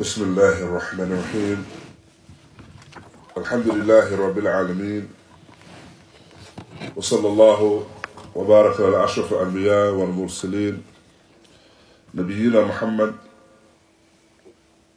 [0.00, 1.58] بسم الله الرحمن الرحيم
[3.36, 5.04] الحمد لله رب العالمين
[6.96, 7.60] وصلى الله
[8.34, 10.82] وبارك على أشرف الأنبياء والمرسلين
[12.14, 13.12] نبينا محمد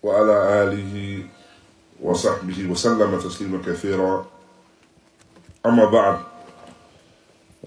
[0.04, 0.96] وعلى آله
[2.00, 4.26] وصحبه وسلم تسليما كثيرا
[5.66, 6.18] أما بعد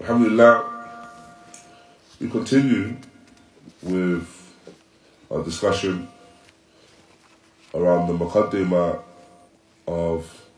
[0.01, 0.53] الحمد لله
[2.17, 2.97] we continue
[3.85, 4.25] with
[5.29, 6.16] our discussion
[7.73, 9.01] around the Muqaddimah
[9.87, 10.49] of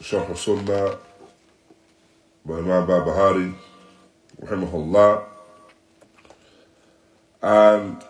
[0.00, 0.98] Sharh Sunnah
[2.44, 3.54] by Imam Barbahari,
[4.42, 5.24] rahimahullah.
[7.42, 8.02] And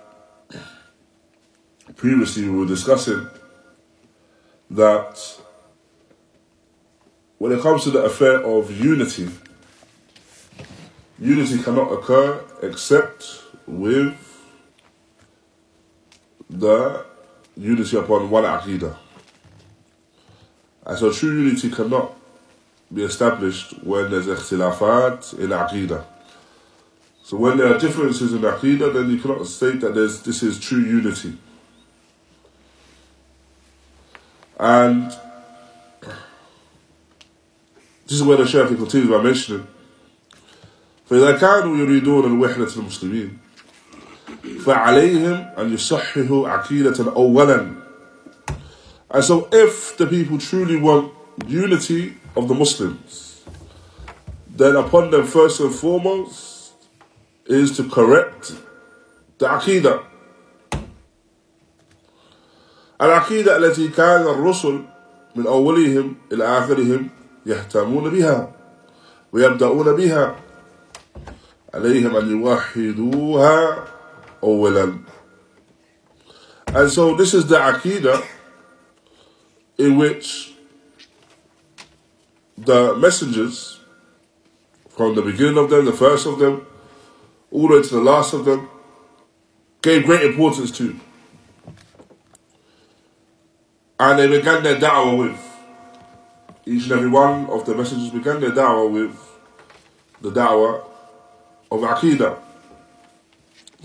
[1.96, 3.26] previously we were discussing
[4.70, 5.40] that
[7.38, 9.28] when it comes to the affair of unity,
[11.18, 14.16] unity cannot occur except with
[16.48, 17.04] the
[17.55, 18.95] unity upon one aqidah.
[20.85, 22.13] And so true unity cannot
[22.93, 26.05] be established when there's ikhtilafat in aqidah.
[27.23, 30.59] So when there are differences in aqidah, then you cannot state that there's, this is
[30.59, 31.37] true unity.
[34.59, 35.11] And
[38.05, 39.67] this is where the Shaykh continues by mentioning
[41.09, 43.37] فإذا كانوا يريدون الوحدة المسلمين
[44.66, 47.74] فعليهم أن يصححوا عقيدة أولا.
[49.10, 51.12] And so if the people truly want
[51.46, 53.42] unity of the Muslims,
[54.48, 56.72] then upon them first and foremost
[57.46, 58.54] is to correct
[59.38, 60.00] the عقيدة.
[63.00, 64.82] العقيدة التي كان الرسل
[65.36, 67.10] من أولهم إلى آخرهم
[67.46, 68.52] يهتمون بها
[69.32, 70.36] ويبدأون بها.
[71.74, 73.84] عليهم أن يوحدوها
[74.43, 75.03] أولا
[76.73, 78.25] And so this is the Aqidah
[79.77, 80.53] in which
[82.57, 83.79] the messengers,
[84.89, 86.65] from the beginning of them, the first of them,
[87.51, 88.69] all the way to the last of them,
[89.81, 90.99] gave great importance to.
[93.99, 95.43] And they began their da'wah with.
[96.65, 99.17] Each and every one of the messengers began their da'wah with
[100.21, 100.83] the da'wah
[101.71, 102.39] of Aqidah.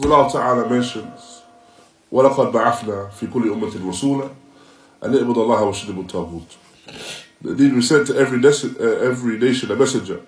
[0.02, 1.42] Allah Ta'ala mentions,
[2.12, 4.30] وَلَقَدْ بَعَثْنَا فِي كُلِّ أُمَّةٍ رَسُولًا
[5.02, 6.56] أَنْ اعْبُدُوا اللَّهَ وَاجْتَنِبُوا الطَّاغُوتَ
[7.44, 10.20] Indeed, we sent to every, nation, uh, every nation a messenger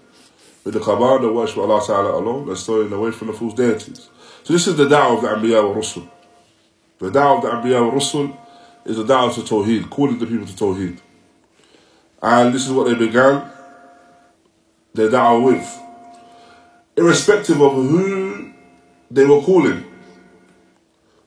[0.65, 4.09] with the command of worship Allah Ta'ala alone and staying away from the false deities.
[4.43, 6.09] So this is the da'wah of the Anbiya wa Rusul.
[6.99, 8.37] The da'wah of the Anbiya wa Rusul
[8.85, 10.99] is the da'wah to Tawheed, calling the people to Tawheed.
[12.21, 13.49] And this is what they began
[14.95, 15.81] their da'wah with.
[16.97, 18.28] Irrespective of who
[19.12, 19.86] they were calling.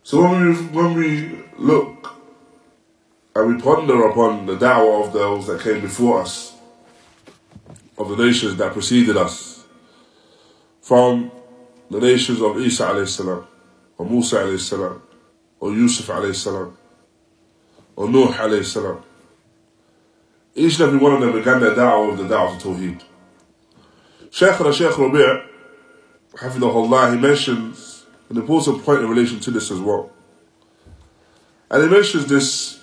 [0.03, 2.15] So when we, when we look
[3.35, 6.55] and we ponder upon the da'wah of those that came before us,
[7.99, 9.65] of the nations that preceded us,
[10.81, 11.31] from
[11.91, 13.47] the nations of Isa alayhi salam,
[13.97, 15.03] or Musa alayhi salam,
[15.61, 16.77] or Yusuf alayhi salam,
[17.97, 19.03] or Nuh alayhi salam.
[20.55, 23.03] Each and every one of them began their da'wah with the da'wah of Tawheed.
[24.31, 25.52] Shaykh al-Shaykh Rabi'
[26.35, 30.11] Hafidahullah, he mentions an important point in relation to this as well.
[31.71, 32.83] And he mentions this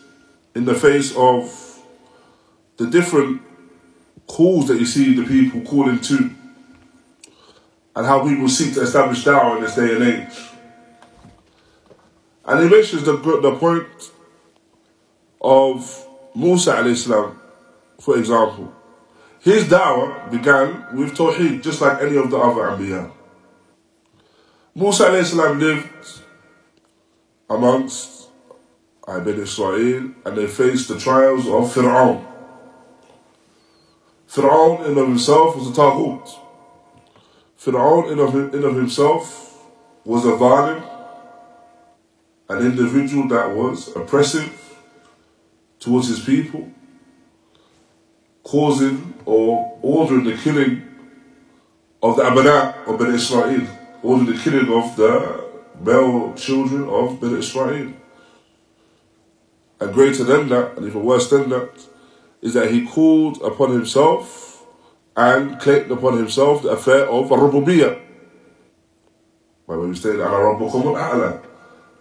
[0.55, 1.81] in the face of
[2.77, 3.41] the different
[4.27, 6.31] calls that you see the people calling to
[7.95, 10.49] and how people seek to establish da'wah in this day and age.
[12.45, 13.87] And he mentions the, the point
[15.41, 17.39] of Musa al-Islam,
[17.99, 18.73] for example.
[19.41, 23.11] His da'wah began with Tawheed, just like any of the other Anbiya.
[24.75, 26.21] Musa alayhi lived
[27.49, 28.29] amongst
[29.05, 32.25] Bani Israel and they faced the trials of Fir'aun.
[34.27, 36.29] Fir'aun in of himself was a Taghut.
[37.59, 39.67] Fir'aun in of, in of himself
[40.05, 40.87] was a zalim,
[42.49, 44.53] an individual that was oppressive
[45.79, 46.71] towards his people,
[48.43, 50.83] causing or ordering the killing
[52.01, 53.67] of the Abana of Bani Israel,
[54.03, 55.45] ordering the killing of the
[55.79, 57.93] male children of Bani Israel.
[59.79, 61.71] And greater than that, and even worse than that,
[62.41, 64.65] is that he called upon himself
[65.15, 68.01] and claimed upon himself the affair of Rububiyyah.
[69.67, 71.41] By when we al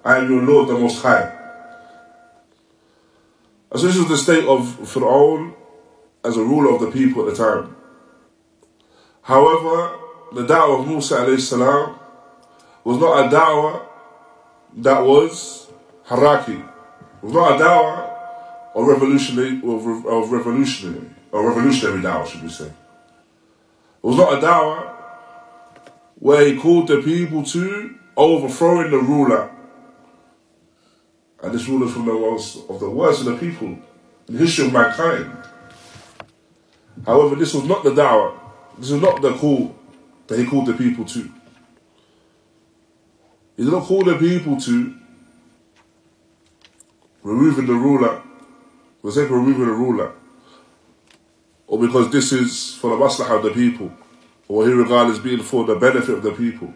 [0.05, 1.35] I am your Lord, the Most High.
[3.71, 5.55] And so this was the state of Fir'aun
[6.25, 7.77] as a ruler of the people at the time.
[9.23, 9.98] However,
[10.33, 11.99] the da'wah of Musa alayhi salam
[12.85, 13.89] was not a da'wah
[14.77, 15.69] that was
[16.07, 16.61] haraki.
[16.61, 18.09] It was not a dawah
[18.75, 22.67] of revolutionary, of, revolutionary, or revolutionary dawah, should we say.
[22.67, 22.73] It
[24.03, 24.95] was not a dawah
[26.17, 29.51] where he called the people to overthrowing the ruler.
[31.43, 33.83] And this ruler from the worst of the worst of the people in
[34.29, 35.33] the history of mankind.
[37.07, 38.39] However, this was not the dawah.
[38.77, 39.78] This is not the call
[40.37, 41.33] he called the people to.
[43.57, 44.95] He did not call the people to
[47.23, 48.23] removing the ruler
[49.01, 50.13] for the sake of removing the ruler,
[51.67, 53.93] or because this is for the maslahah of the people,
[54.49, 56.73] or he regarded as being for the benefit of the people.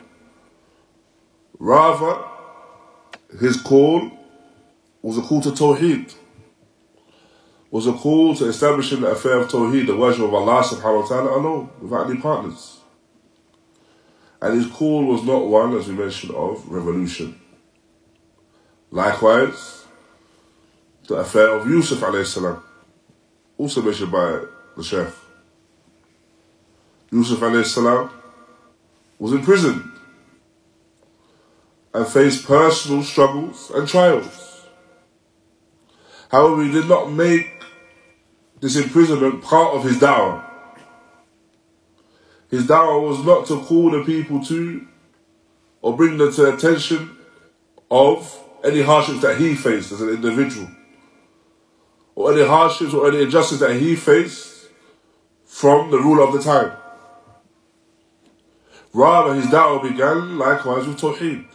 [1.58, 2.24] Rather,
[3.40, 4.10] his call
[5.00, 6.14] was a call to Tawheed,
[7.70, 11.06] was a call to establishing the affair of Tawheed, the worship of Allah subhanahu wa
[11.06, 12.81] ta'ala alone, without any partners.
[14.42, 17.40] And his call was not one, as we mentioned, of revolution.
[18.90, 19.84] Likewise,
[21.06, 22.60] the affair of Yusuf salam,
[23.56, 24.40] also mentioned by
[24.76, 25.14] the Sheikh.
[27.12, 28.10] Yusuf salam
[29.20, 29.88] was imprisoned
[31.94, 34.66] and faced personal struggles and trials.
[36.32, 37.62] However, he did not make
[38.60, 40.51] this imprisonment part of his dawah.
[42.52, 44.86] His dawah was not to call the people to
[45.80, 47.16] or bring them to the attention
[47.90, 50.68] of any hardships that he faced as an individual
[52.14, 54.68] or any hardships or any injustice that he faced
[55.46, 56.72] from the ruler of the time.
[58.92, 61.46] Rather, his da'wah began likewise with Tawheed.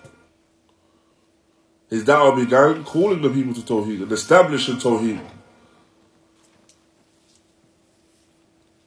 [1.92, 5.22] His da'wah began calling the people to Tawheed and establishing Tawheed.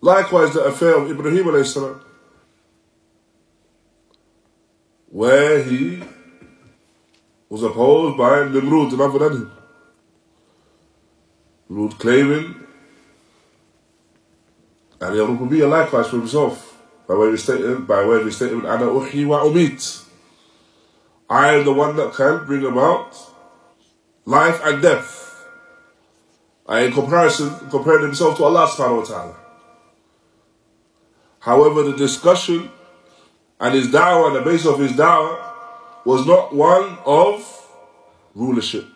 [0.00, 2.00] Likewise, the affair of Ibrahim alayhi
[5.10, 6.02] where he
[7.48, 9.52] was opposed by Nimrud and other than him.
[11.68, 12.54] Lord claiming
[15.00, 18.84] and the Rububiyyah likewise for himself by way of statement, by way of statement, Ana
[18.86, 20.04] uhi wa umit.
[21.28, 23.16] I am the one that can bring about
[24.24, 25.46] life and death.
[26.68, 29.36] I in comparison compared himself to Allah subhanahu wa ta'ala.
[31.40, 32.70] However, the discussion
[33.58, 35.52] and his da'wah and the base of his da'wah
[36.04, 37.66] was not one of
[38.34, 38.86] rulership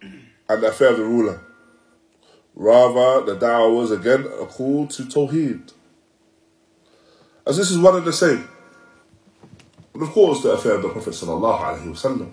[0.00, 1.40] and the affair of the ruler.
[2.54, 5.72] Rather, the da'wah was again a call to Tawheed.
[7.46, 8.48] As this is one and the same.
[9.94, 12.32] And of course, the affair of the Prophet wasallam,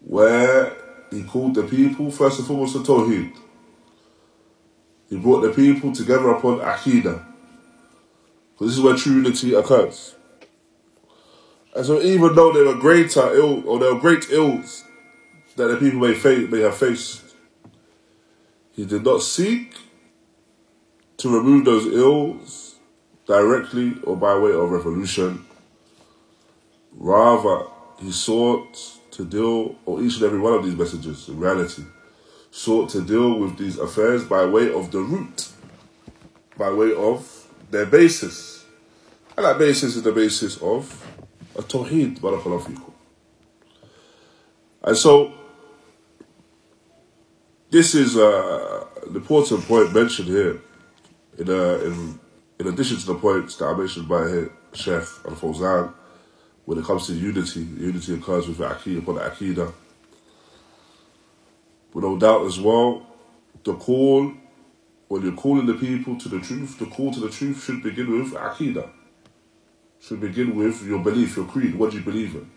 [0.00, 0.76] where
[1.10, 3.36] he called the people first and foremost to Tawheed.
[5.10, 6.58] He brought the people together upon.
[6.58, 7.20] Because
[8.58, 10.14] this is where true unity occurs.
[11.74, 14.84] And so even though there were greater uh, ill or there were great ills
[15.56, 17.22] that the people may, face, may have faced,
[18.72, 19.74] he did not seek
[21.18, 22.76] to remove those ills
[23.26, 25.44] directly or by way of revolution.
[26.92, 27.66] Rather,
[28.00, 31.82] he sought to deal, or each and every one of these messages, in reality,
[32.50, 35.48] sought to deal with these affairs by way of the root,
[36.56, 38.64] by way of their basis.
[39.36, 41.06] And that basis is the basis of
[41.56, 42.92] a tawheed, barakallahu fikum.
[44.82, 45.32] And so,
[47.70, 50.60] this is uh, an important point mentioned here.
[51.38, 52.20] In, uh, in,
[52.58, 55.94] in addition to the points that I mentioned by Sheikh Al Fawzan,
[56.64, 59.72] when it comes to unity, unity occurs with the Aqidah upon the Aqidah.
[61.92, 63.06] But no doubt as well,
[63.64, 64.32] the call,
[65.08, 68.18] when you're calling the people to the truth, the call to the truth should begin
[68.18, 68.90] with Aqidah.
[70.00, 72.50] Should begin with your belief, your creed, what do you believe in.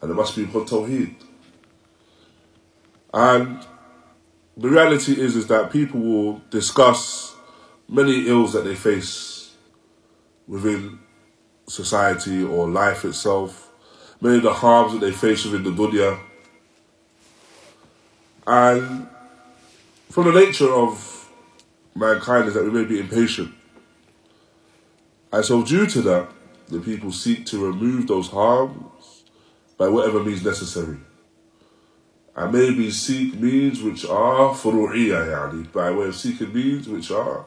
[0.00, 1.14] And it must be upon Tawheed.
[3.14, 3.66] And
[4.56, 7.34] the reality is is that people will discuss
[7.88, 9.54] many ills that they face
[10.46, 10.98] within
[11.68, 13.70] society or life itself,
[14.20, 16.18] many of the harms that they face within the dunya.
[18.46, 19.08] And
[20.10, 21.30] from the nature of
[21.94, 23.54] mankind is that we may be impatient.
[25.32, 26.28] And so due to that,
[26.68, 29.24] the people seek to remove those harms
[29.78, 30.98] by whatever means necessary
[32.34, 37.44] and maybe seek means which are furu'iyya, yani, by way of seeking means which are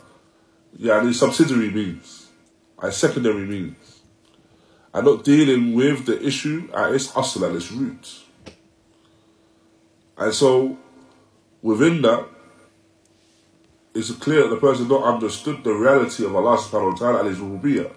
[0.79, 2.27] yani, subsidiary means,
[2.81, 4.01] and secondary means,
[4.93, 8.21] and not dealing with the issue at its asl, at its root.
[10.17, 10.77] And so,
[11.65, 12.27] within that,
[13.95, 17.29] it's clear that the person not understood the reality of Allah subhanahu wa ta'ala and
[17.29, 17.91] His rububiyyah.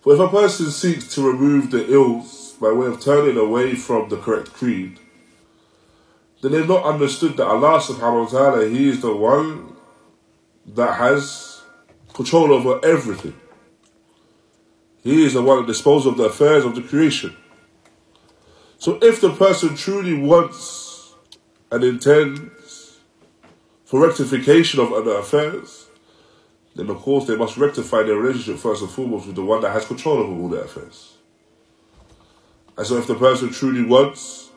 [0.00, 4.08] For if a person seeks to remove the ills by way of turning away from
[4.10, 5.00] the correct creed,
[6.40, 9.74] then they've not understood that Allah subhanahu wa ta'ala, He is the one
[10.66, 11.62] that has
[12.14, 13.34] control over everything.
[15.02, 17.34] He is the one that disposes of the affairs of the creation.
[18.78, 20.87] So if the person truly wants
[21.70, 22.98] and intends
[23.84, 25.86] for rectification of other affairs,
[26.74, 29.72] then of course they must rectify their relationship first and foremost with the one that
[29.72, 31.14] has control over all their affairs.
[32.76, 34.50] And so if the person truly wants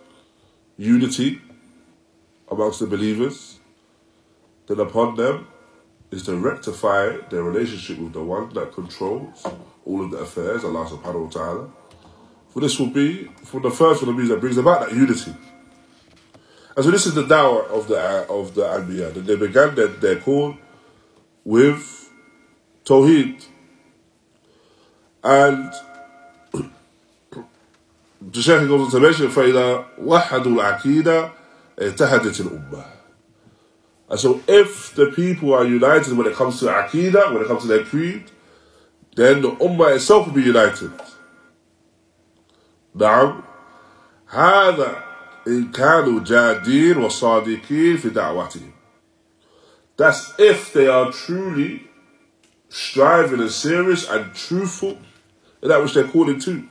[0.78, 1.42] unity
[2.50, 3.60] amongst the believers,
[4.68, 5.48] then upon them
[6.12, 9.46] is to rectify their relationship with the one that controls
[9.86, 11.70] all of the affairs, Allah subhanahu wa ta'ala.
[12.50, 15.34] For this will be, for the first one of these that brings about that unity.
[16.77, 19.15] And so this is the dawah of the of the Anbiya.
[19.15, 20.57] That they began their, their call
[21.45, 22.11] with
[22.85, 23.45] Tawheed.
[25.25, 25.73] And
[28.21, 31.31] the Shaykh goes on to mention فإذا وحدوا العقيدة
[31.79, 32.97] اتحدت الأمة
[34.09, 37.63] and so if the people are united when it comes to Aqidah, when it comes
[37.63, 38.31] to their creed,
[39.17, 40.93] then the Ummah itself will be united.
[42.97, 43.43] نعم
[44.29, 45.03] هذا
[45.48, 48.72] إن كانوا جادين وصادقين في دعوتهم
[49.98, 51.88] That's if they are truly
[52.70, 54.98] striving and serious and truthful
[55.62, 56.64] in that which they're calling to.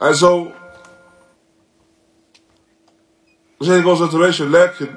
[0.00, 0.52] And so
[3.62, 4.94] زي goes on to mention لكن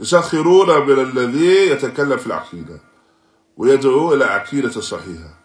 [0.00, 2.80] يسخرون من الذي يتكلم في العقيدة
[3.56, 5.38] ويدعو إلى عقيدة صحيحة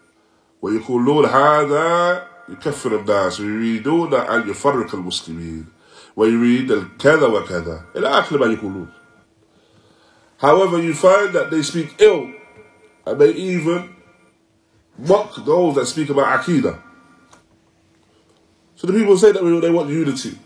[0.62, 5.67] ويقولون هذا يكفر الناس ويريدون أن يفرق المسلمين
[6.17, 8.89] ويريد الكذا وكذا إلى آخر ما يقولون
[10.39, 12.31] However, you find that they speak ill
[13.07, 13.95] and they even
[14.99, 16.79] mock those that speak about Aqidah.
[18.75, 20.39] So the people say that they want unity.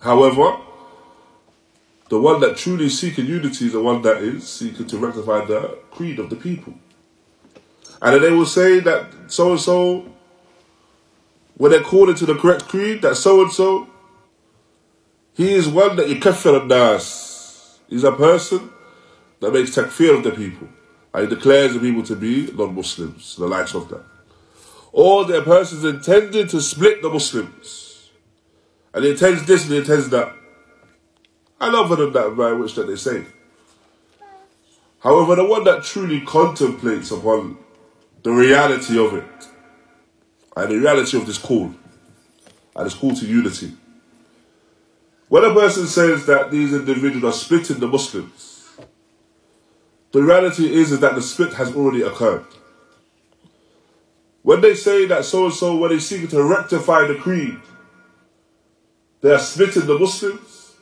[0.00, 0.56] However,
[2.08, 5.78] the one that truly seeking unity is the one that is seeking to rectify the
[5.90, 6.74] creed of the people.
[8.00, 10.06] And then they will say that so and so,
[11.63, 13.87] when they're called into the correct creed, that so and so,
[15.31, 17.79] he is one that you kafir nas.
[17.87, 18.69] He's a person
[19.39, 20.67] that makes takfir of the people.
[21.13, 24.03] And he declares the people to be non-Muslims, the likes of them.
[24.91, 28.09] Or they're persons intended to split the Muslims.
[28.93, 30.35] And he intends this and he intends that.
[31.61, 33.23] And other than that, by which that they say.
[34.99, 37.57] However, the one that truly contemplates upon
[38.21, 39.47] the reality of it,
[40.55, 41.73] and the reality of this call,
[42.75, 43.73] and this call to unity.
[45.29, 48.69] When a person says that these individuals are splitting the Muslims,
[50.11, 52.45] the reality is, is that the split has already occurred.
[54.43, 57.57] When they say that so and so, when they seek to rectify the creed,
[59.21, 60.73] they are splitting the Muslims,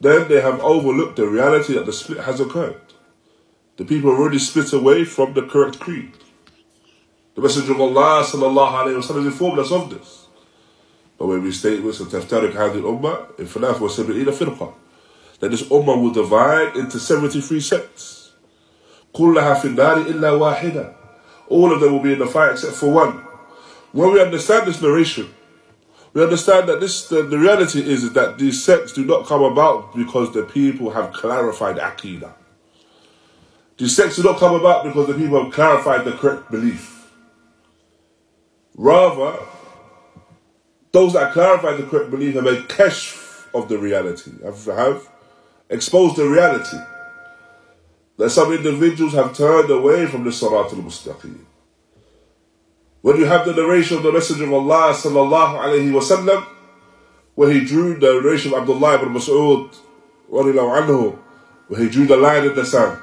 [0.00, 2.80] then they have overlooked the reality that the split has occurred.
[3.76, 6.12] The people are already split away from the correct creed.
[7.35, 10.27] The Messenger of Allah sallallahu alayhi wa sallam informed us of this.
[11.17, 14.73] But when we state this, تفترق هذه الأمة in ثلاث وسبعين فرقة
[15.39, 18.31] that this ummah will divide into 73 sects.
[19.13, 20.95] كلها في النار إلا واحدة
[21.49, 23.23] All of them will be in the fire except for one.
[23.91, 25.33] When we understand this narration,
[26.13, 29.43] we understand that this the, the reality is, is that these sects do not come
[29.43, 32.33] about because the people have clarified Aqidah.
[33.77, 36.92] These sects do not come about because the people have clarified the correct belief.
[38.74, 39.38] Rather,
[40.92, 45.08] those that clarified the correct belief have made kashf of the reality, have, have
[45.70, 46.76] exposed the reality.
[48.16, 51.36] That some individuals have turned away from the Sirat al-Mustaqim.
[53.02, 56.46] When you have the narration of the Messenger of Allah sallallahu alayhi wasallam,
[57.34, 59.74] where he drew the narration of Abdullah ibn Mas'ud
[60.30, 61.18] anhu,
[61.68, 62.98] where he drew the line in the sand.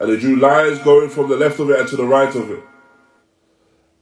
[0.00, 2.50] And he drew lines going from the left of it and to the right of
[2.50, 2.62] it.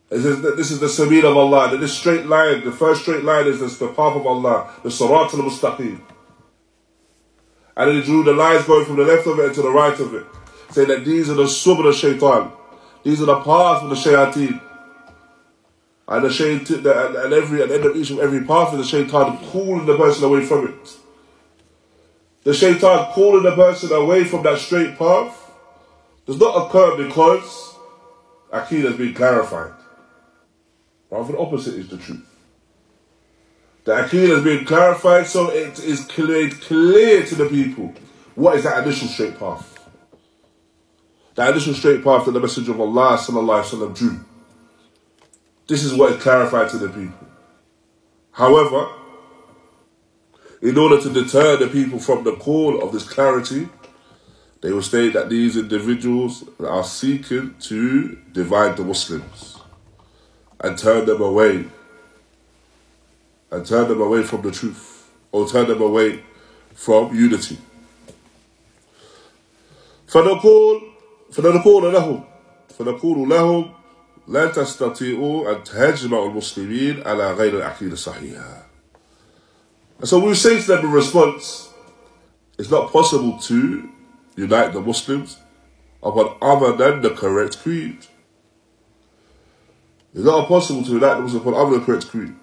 [0.09, 3.47] It says that this is the of Allah, this straight line, the first straight line
[3.47, 6.01] is the path of Allah, the Sirat al-Mustaqim.
[7.77, 9.71] And then he drew the lines going from the left of it and to the
[9.71, 10.25] right of it,
[10.71, 12.53] saying that these are the subra shaitan.
[13.03, 14.61] These are the paths of the shayateen.
[16.09, 18.85] And the shaitan, and every, at the end of each of every path is the
[18.85, 20.97] shaitan calling the person away from it.
[22.45, 25.51] The shaitan calling the person away from that straight path
[26.27, 27.75] does not occur because
[28.53, 29.73] Aqidah has been clarified.
[31.11, 32.25] Rather, the opposite is the truth.
[33.85, 37.95] The Aqidah has been clarified so it is made clear to the people
[38.35, 39.89] what is that initial straight path.
[41.37, 44.19] That initial straight path that the Messenger of Allah sallallahu drew.
[45.69, 47.29] This is what is clarified to the people.
[48.33, 48.89] However,
[50.61, 53.69] in order to deter the people from the call of this clarity,
[54.63, 59.56] they will state that these individuals are seeking to divide the Muslims
[60.60, 61.66] and turn them away
[63.52, 66.24] and turn them away from the truth or turn them away
[66.74, 67.58] from unity.
[70.08, 70.82] فنقول
[71.32, 72.24] فنقول لهم
[72.80, 73.72] فنقول لهم
[74.28, 78.64] لا تستطيعوا أن تهاجموا المسلمين على غير العقيدة الصحيحة.
[80.00, 81.70] And so we say to them in response,
[82.58, 83.90] it's not possible to
[84.36, 85.38] unite the Muslims
[86.02, 88.08] upon other than the correct creed.
[90.17, 92.35] It's not possible to unite the upon other correct creed.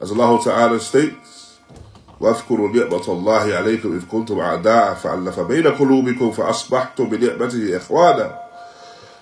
[0.00, 1.58] As Allah Ta'ala states,
[2.20, 8.38] واذكروا نعمة الله عليكم إذ كنتم أعداء فألف بين قلوبكم فأصبحتم بنعمته إخوانا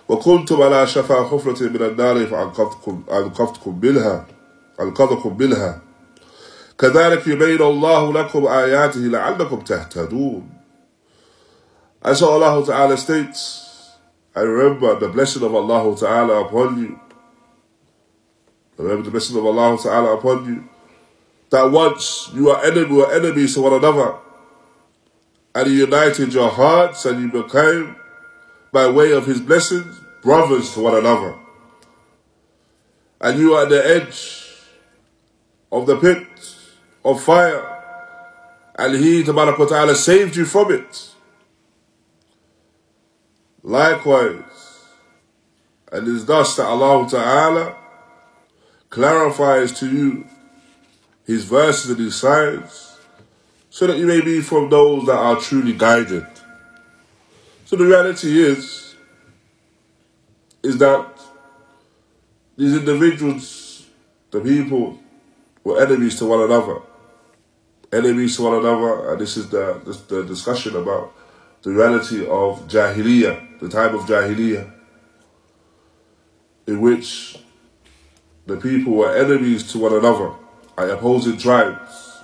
[0.08, 4.26] وكنتم على شفا حفرة من النار فأنقذكم أنقذتكم منها
[4.80, 5.82] أنقذكم منها
[6.78, 10.48] كذلك يبين الله لكم آياته لعلكم تهتدون
[12.02, 13.69] As Allah Ta'ala states,
[14.34, 17.00] I remember the blessing of Allah Ta'ala upon you.
[18.78, 20.68] I remember the blessing of Allah Ta'ala upon you.
[21.50, 24.14] That once you were, enemy, were enemies to one another,
[25.54, 27.96] and He united your hearts, and you became,
[28.70, 31.34] by way of His blessings, brothers to one another.
[33.20, 34.46] And you are at the edge
[35.72, 36.28] of the pit
[37.04, 37.66] of fire,
[38.76, 41.10] and He, Ta'ala, saved you from it.
[43.62, 44.84] Likewise,
[45.92, 47.76] and it is thus that Allah Ta'ala
[48.88, 50.26] clarifies to you
[51.26, 52.98] His verses and His signs,
[53.68, 56.26] so that you may be from those that are truly guided.
[57.66, 58.96] So the reality is,
[60.62, 61.06] is that
[62.56, 63.86] these individuals,
[64.30, 64.98] the people,
[65.64, 66.80] were enemies to one another.
[67.92, 71.12] Enemies to one another, and this is the, the discussion about
[71.62, 74.72] the reality of Jahiliyyah, the time of Jahiliyyah,
[76.66, 77.38] in which
[78.46, 80.32] the people were enemies to one another,
[80.78, 82.18] and opposing tribes,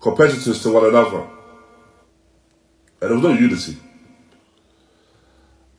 [0.00, 1.20] competitors to one another,
[3.00, 3.76] and there was no unity.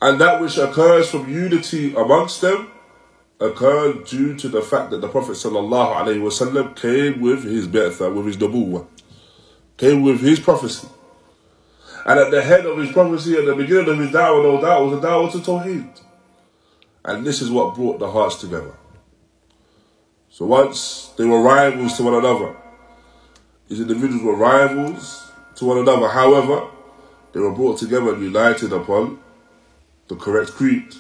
[0.02, 2.70] And that which occurs from unity amongst them
[3.40, 8.38] occurred due to the fact that the Prophet ﷺ came with his bi'tha, with his
[8.38, 8.88] nabuwa,
[9.78, 10.88] came with his prophecy.
[12.07, 14.85] And at the head of his prophecy, at the beginning of his da'wah, no doubt,
[14.85, 16.01] was a da'wah to Tawheed.
[17.05, 18.75] And this is what brought the hearts together.
[20.31, 22.57] So once they were rivals to one another,
[23.69, 26.09] these individuals were rivals to one another.
[26.09, 26.69] However,
[27.33, 29.19] they were brought together and united upon
[30.09, 30.95] the correct creed.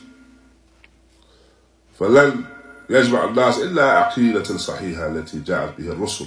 [1.98, 2.44] فلن
[2.90, 6.26] يجمع الناس إلا عقيدة صحيحة التي جاءت بها الرسل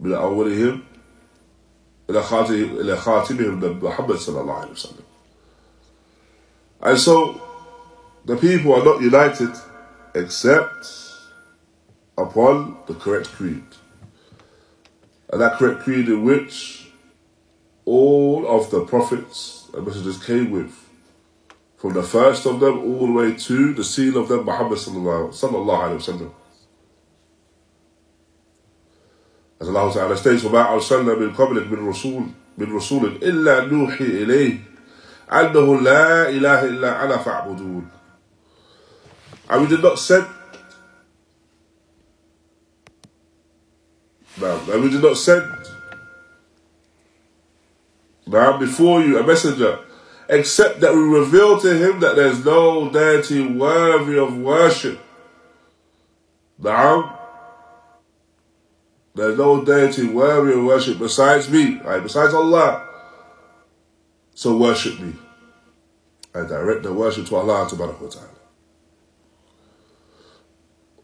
[0.00, 0.80] من أولهم
[2.10, 5.04] إلى خاتمهم إلى خاتمهم محمد صلى الله عليه وسلم.
[6.80, 7.40] And so
[8.24, 9.50] the people are not united
[10.14, 10.88] except
[12.16, 13.64] upon the correct creed.
[15.30, 16.90] And that correct creed in which
[17.84, 20.72] all of the prophets and messengers came with
[21.78, 25.32] from the first of them all the way to the seal of them, Muhammad sallallahu
[25.32, 26.30] alayhi wa
[29.62, 34.58] As Allah Ta'ala states, وَمَا أَرْسَلْنَا مِنْ قَبْلِكَ مِنْ رَسُولٍ مِنْ رَسُولٍ إِلَّا نُوحِي إِلَيْهِ
[35.32, 37.84] أَنَّهُ لَا إِلَهَ إِلَّا أَنَا فَاعْبُدُونَ
[39.50, 40.26] And we did not send
[44.40, 45.44] Now, and we did not send
[48.26, 49.78] now before you a messenger
[50.28, 55.00] except that we reveal to him that there's no deity worthy of worship.
[56.58, 57.18] Now,
[59.14, 62.02] there's no deity worthy of worship besides me, right?
[62.02, 62.86] Besides Allah.
[64.34, 65.14] So worship me.
[66.34, 68.28] I direct the worship to Allah subhanahu wa ta'ala.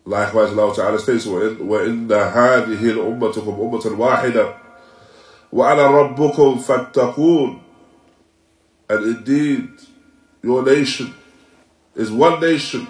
[0.04, 4.54] Likewise, Allah Ta'ala states, وَإِنَّ هَذِهِ الْأُمَّتُكُمْ أُمَّةً وَاحِدًا
[5.52, 7.64] وَأَنَا رَبُّكُمْ فَاتَّقُونَ
[8.88, 9.70] and indeed,
[10.42, 11.14] your nation
[11.94, 12.86] is one nation.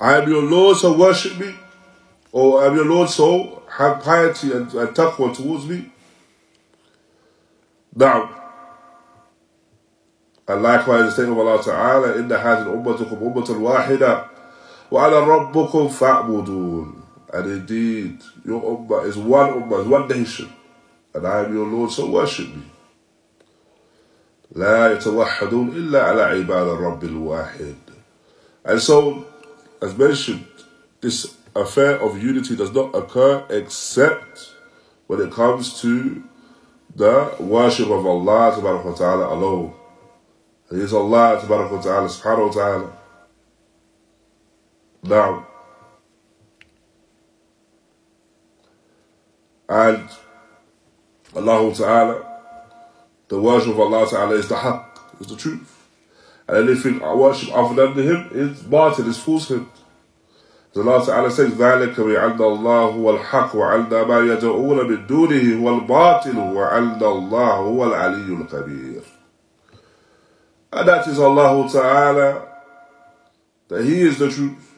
[0.00, 1.54] I am your Lord, so worship me.
[2.32, 5.90] Or I am your Lord, so have piety and, and taqwa towards me.
[7.94, 8.40] Now,
[10.48, 14.28] and likewise the statement of Allah Ta'ala, إِنَّ هَذِهِ الْأُمَّتُكُمْ أُمَّةً وَاحِدًا
[14.90, 20.52] وَعَلَى رَبُّكُمْ فَاعْبُدُونَ And indeed, your ummah is one ummah, is one nation.
[21.14, 22.62] And I am your Lord, so worship me.
[24.56, 27.74] لا يتوحدون إلا على عباد الرب الواحد.
[28.64, 29.24] And so,
[29.80, 30.44] as mentioned,
[31.00, 34.53] this affair of unity does not occur except
[35.07, 36.23] when it comes to
[36.95, 39.73] the worship of Allah subhanahu wa ta'ala alone.
[40.69, 42.97] He is Allah subhanahu wa ta'ala subhanahu wa ta'ala.
[45.03, 45.47] Now,
[49.69, 50.09] and
[51.35, 52.41] Allah Ta'ala,
[53.27, 54.85] the worship of Allah Ta'ala is the haqq,
[55.21, 55.87] is the truth.
[56.47, 59.67] And anything I worship other than Him is batil, is falsehood.
[60.75, 65.87] As Allah Ta'ala says, ذَلِكَ بِعَنَّ اللَّهُ هُوَ الْحَقُّ وَعَنَّ مَا يَدْعُونَ مِن دُونِهِ هُوَ
[65.87, 66.35] الْبَاطِلُ
[67.01, 69.03] اللَّهَ هُوَ الْعَلِيُّ الْكَبِيرُ
[70.73, 72.47] And that is Allah Ta'ala,
[73.69, 74.75] that He is the truth.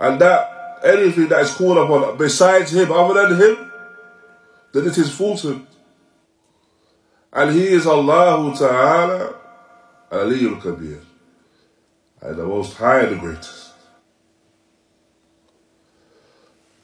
[0.00, 3.70] And that anything that is called upon besides Him, other than Him,
[4.72, 5.64] then it is falsehood.
[7.32, 9.34] And He is Allah Ta'ala,
[10.10, 10.98] Aliyul Kabir,
[12.20, 13.61] and the Most High and the Greatest.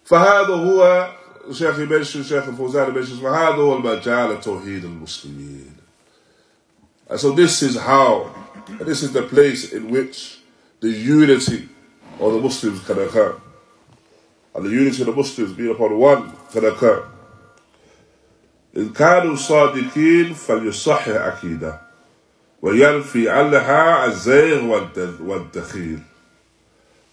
[0.08, 1.10] فهذا هو
[1.52, 5.72] شيخ يمشي شيخ الفوزان يمشي فهذا هو المجال توحيد المسلمين.
[7.10, 8.30] And so this is how,
[8.80, 10.40] this is the place in which
[10.80, 11.68] the unity
[12.20, 13.34] of the Muslims can occur.
[14.54, 17.04] And the unity of the Muslims being upon one can occur.
[18.76, 21.80] إن كانوا صادقين فليصحح عقيدة
[22.62, 24.64] وينفي عنها الزيغ
[25.20, 26.00] والدخيل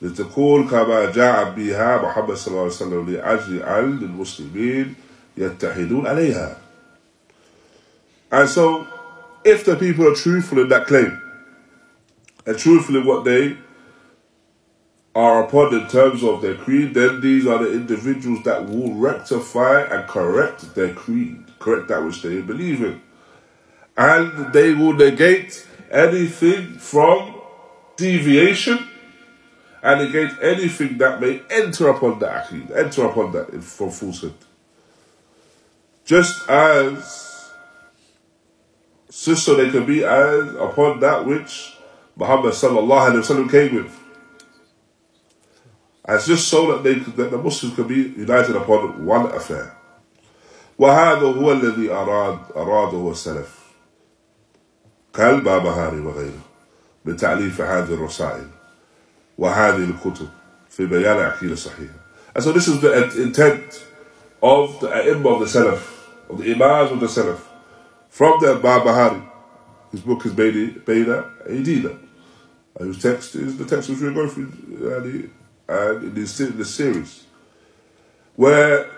[0.02, 4.94] لتكون كما جاء بها محمد صلى الله عليه وسلم لأجل أن المسلمين
[5.36, 6.56] يتحدون عليها.
[8.32, 8.86] And so,
[9.44, 11.20] if the people are truthful in that claim,
[12.46, 13.56] and truthful in what they
[15.14, 19.82] are upon in terms of their creed, then these are the individuals that will rectify
[19.82, 23.00] and correct their creed, correct that which they believe in.
[23.96, 27.34] And they will negate anything from
[27.96, 28.88] deviation
[29.85, 34.33] and against anything that may enter upon that aqidah, enter upon that from falsehood.
[36.03, 37.51] Just as,
[39.11, 41.75] sister, so they can be as upon that which
[42.15, 43.99] Muhammad sallallahu alayhi wasallam came with.
[46.03, 49.71] As just so that, they, that the Muslims can be united upon one affair.
[50.79, 53.59] وهذا هو الذي أراد أراده السلف
[55.13, 56.41] كالبربهاري وغيره
[57.05, 58.54] بتعليف هذه الرسائل
[59.38, 60.28] وهذه الكتب
[60.70, 61.94] في بيان عقيدة صحيحة.
[62.34, 63.84] And so this is the intent
[64.42, 65.82] of the Imam of the Salaf,
[66.28, 67.40] of the Imams of the Salaf,
[68.08, 69.22] from the Barbahari.
[69.90, 70.84] His book is Bayna
[71.48, 71.98] Aidina.
[72.78, 75.32] Whose text is the text which we're going through
[75.68, 77.26] and in this, this series,
[78.36, 78.88] where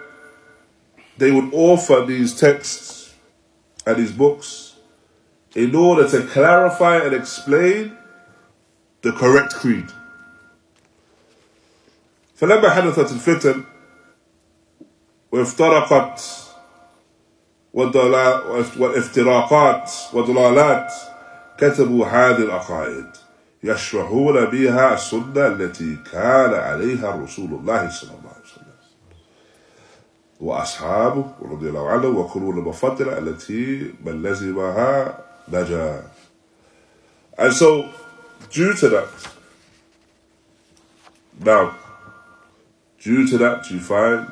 [1.19, 3.15] they would offer these texts
[3.87, 4.77] and these books
[5.55, 7.97] in order to clarify and explain
[9.03, 9.87] the correct creed.
[12.38, 13.64] فلما حدثت الفتن
[15.32, 16.22] وافترقت
[18.78, 20.94] والافتراقات وضلالات
[21.58, 23.06] كتبوا هذه العقائد
[23.64, 28.68] يشرحون بها السنة التي كان عليها رسول الله صلى الله عليه وسلم.
[30.40, 35.20] وأصحابه رضي الله عنه وقرون المفضلة التي من لزمها
[35.50, 36.04] نجا.
[37.38, 37.90] And so,
[38.52, 39.08] due to that,
[41.40, 41.72] now,
[43.08, 44.30] due to that, you find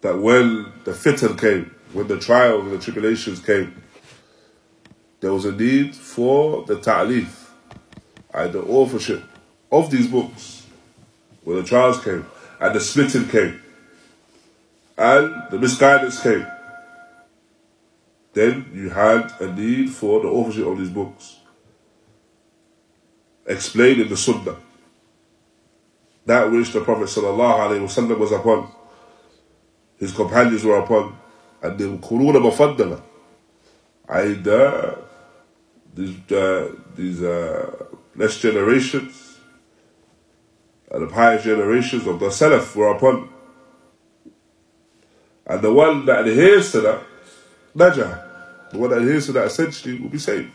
[0.00, 3.82] that when the fitan came, when the trials and the tribulations came,
[5.20, 7.50] there was a need for the ta'lif,
[8.32, 9.22] and the authorship
[9.70, 10.66] of these books,
[11.42, 12.24] when the trials came,
[12.58, 13.60] and the splitting came,
[14.96, 16.46] and the misguidance came,
[18.32, 21.36] then you had a need for the authorship of these books.
[23.46, 24.56] explained in the Sunnah,
[26.26, 28.70] that which the Prophet ﷺ was upon,
[29.98, 31.16] his companions were upon,
[31.62, 33.02] and the Quruna Mufaddala,
[34.08, 34.96] uh,
[35.94, 39.24] these, uh, these uh, next generations
[40.90, 43.28] and the pious generations of the Salaf were upon.
[45.46, 47.02] And the one that adheres to that,
[47.74, 50.52] Najah, the one that adheres to that essentially will be saved.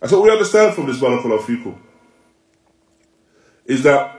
[0.00, 1.78] And so we understand from this Barakallahu Fikum
[3.65, 4.15] is that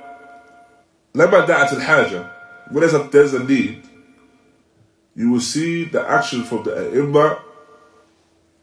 [1.15, 2.31] لما دعت الحاجة
[2.71, 3.83] when there's a, there's a need
[5.15, 7.39] you will see the action from the ai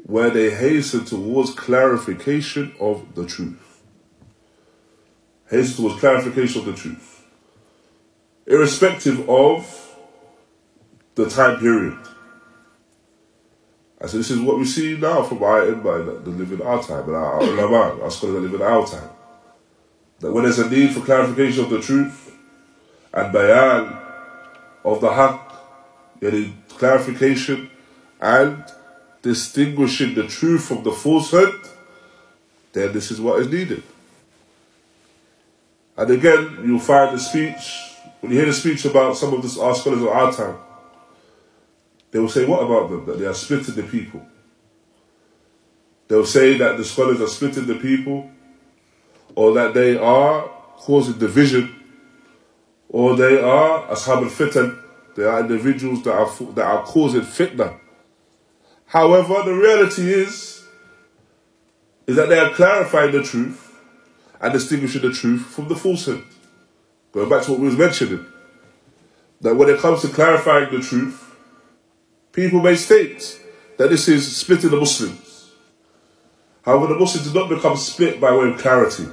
[0.09, 3.83] where they hasten towards clarification of the truth.
[5.49, 7.27] Hasten towards clarification of the truth.
[8.47, 9.95] Irrespective of
[11.13, 11.99] the time period.
[14.01, 16.81] And so this is what we see now from our Imam that live in our
[16.81, 19.09] time, and our ulama, our scholars that live in our time.
[20.20, 22.36] that when there's a need for clarification of the truth
[23.12, 23.96] and bayan
[24.84, 25.40] of the haqq,
[26.22, 27.70] any clarification
[28.20, 28.64] and
[29.22, 31.54] distinguishing the truth from the falsehood,
[32.72, 33.82] then this is what is needed.
[35.96, 39.48] And again, you'll find the speech, when you hear the speech about some of the,
[39.48, 40.56] scholars of our time,
[42.10, 43.06] they will say, what about them?
[43.06, 44.24] That they are splitting the people.
[46.08, 48.30] They'll say that the scholars are splitting the people,
[49.34, 51.74] or that they are causing division,
[52.88, 54.80] or they are ashab al-fitan,
[55.16, 57.78] they are individuals that are, that are causing fitna.
[58.86, 60.64] However, the reality is,
[62.06, 63.60] is that they are clarifying the truth
[64.40, 66.22] and distinguishing the truth from the falsehood.
[67.12, 68.26] Going back to what we was mentioning,
[69.40, 71.34] that when it comes to clarifying the truth,
[72.32, 73.40] people may state
[73.78, 75.52] that this is splitting the Muslims.
[76.62, 79.06] However, the Muslims do not become split by way of clarity.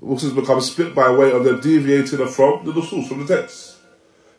[0.00, 3.76] The Muslims become split by way of them deviating from the Nusus, from the text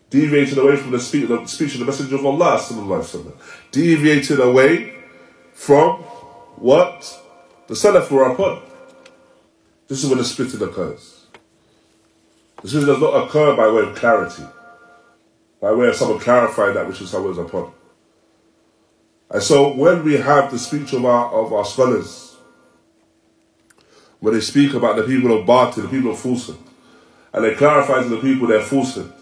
[0.09, 3.33] deviated away from the speech, the speech of the Messenger of Allah, وسلم,
[3.71, 4.93] deviated away
[5.53, 5.97] from
[6.57, 7.21] what
[7.67, 8.61] the Salaf were upon.
[9.87, 11.25] This is when the splitting occurs.
[12.61, 14.43] The splitting does not occur by way of clarity,
[15.61, 17.71] by way of someone clarifying that which someone is upon.
[19.29, 22.30] And so when we have the speech of our, of our scholars,
[24.22, 26.56] when they speak about the people of Batil, the people of falsehood,
[27.32, 29.12] and they clarify to the people their falsehood,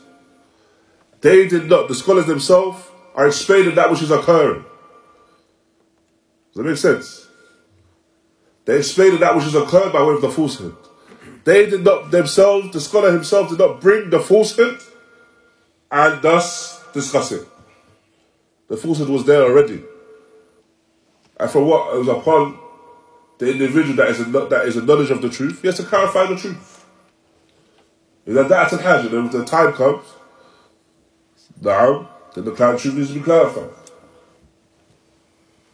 [1.22, 4.62] they did not, the scholars themselves are explaining that which is occurring.
[6.52, 7.28] Does that make sense?
[8.66, 10.76] They explained that which is occurred by way of the falsehood.
[11.44, 14.80] They did not themselves, the scholar himself did not bring the falsehood
[15.90, 17.48] and thus discuss it.
[18.68, 19.82] The falsehood was there already.
[21.38, 22.58] And for what was upon
[23.40, 25.82] the individual that is a, that is a knowledge of the truth, he has to
[25.82, 26.84] clarify the truth.
[28.26, 29.14] That that's a hazard.
[29.14, 30.04] If the time comes,
[31.62, 33.70] now, then the truth needs to be clarified.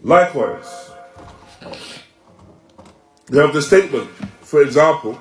[0.00, 0.90] Likewise,
[3.30, 4.10] we have the statement,
[4.42, 5.20] for example,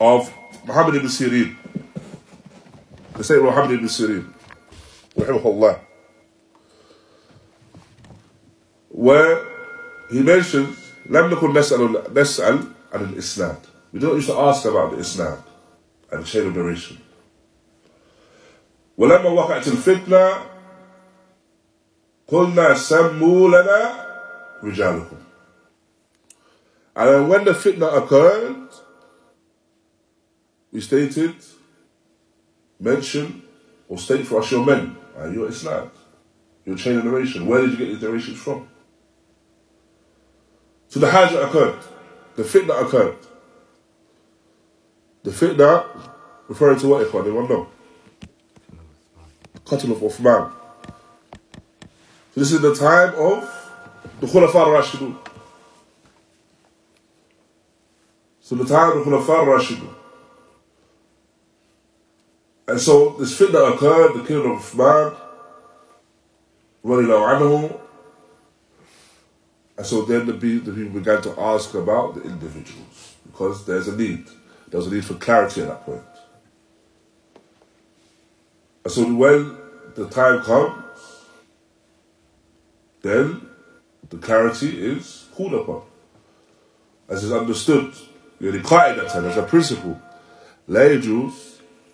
[0.00, 0.32] of
[0.66, 1.56] Muhammad ibn Sirin.
[3.14, 4.32] The statement of Muhammad ibn Sirin,
[5.16, 5.80] rahimahullah,
[8.90, 9.45] where
[10.10, 10.76] he mentioned,
[11.08, 13.56] لم نكن نسأل, نسأل عن الإسناد.
[13.92, 15.38] We don't used to ask about the isnad
[16.10, 16.98] and the chain of narration.
[18.98, 20.46] ولما وقعت الفتنة
[22.28, 24.06] قلنا سموا لنا
[24.62, 25.16] رجالكم.
[26.96, 28.68] And when the fitna occurred,
[30.72, 31.34] we stated,
[32.80, 33.42] mention,
[33.88, 35.90] or state for us your men and your isnad,
[36.64, 37.46] your chain of narration.
[37.46, 38.68] Where did you get your narrations from?
[40.88, 41.78] So the hajj occurred,
[42.36, 43.16] the fitna occurred.
[45.24, 45.84] The fitna,
[46.48, 47.68] referring to what, Ikhwan, anyone know?
[49.64, 50.52] Qatl of Uthman.
[52.32, 53.72] So this is the time of
[54.20, 55.16] the Khulafa al-Rashidun.
[58.40, 59.94] So the time of the Khulafa al-Rashidun.
[62.68, 65.16] And so this fitna occurred, the killing of Uthman,
[66.84, 67.80] anhu,
[69.77, 73.95] and so then the, the people began to ask about the individuals because there's a
[73.97, 74.25] need.
[74.69, 76.03] There's a need for clarity at that point.
[78.83, 79.57] And so when
[79.95, 80.83] the time comes,
[83.01, 83.41] then
[84.09, 85.81] the clarity is called upon.
[87.09, 87.93] As is understood,
[88.41, 89.99] يعني قاعدة as a principle
[90.67, 91.33] لا يجوز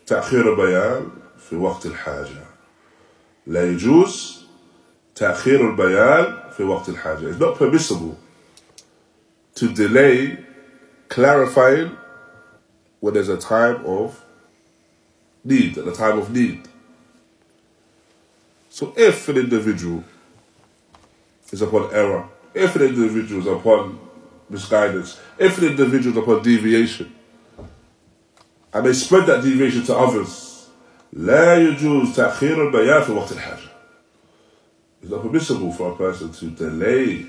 [0.07, 1.09] تأخير بيان
[1.49, 2.45] في وقت الحاجة
[3.47, 4.45] لا يجوز
[5.15, 8.17] تأخير البيان في وقت الحاجة It's not permissible
[9.55, 10.37] to delay
[11.09, 11.91] clarifying
[12.99, 14.23] when there's a time of
[15.43, 16.67] need, at a time of need.
[18.69, 20.03] So if an individual
[21.51, 23.99] is upon error, if an individual is upon
[24.49, 27.13] misguidance, if an individual is upon deviation,
[28.73, 30.67] and they spread that deviation to others,
[31.13, 33.70] لا يجوز تأخير البيان في وقت الحاجة.
[35.02, 37.26] It's not permissible for a person to delay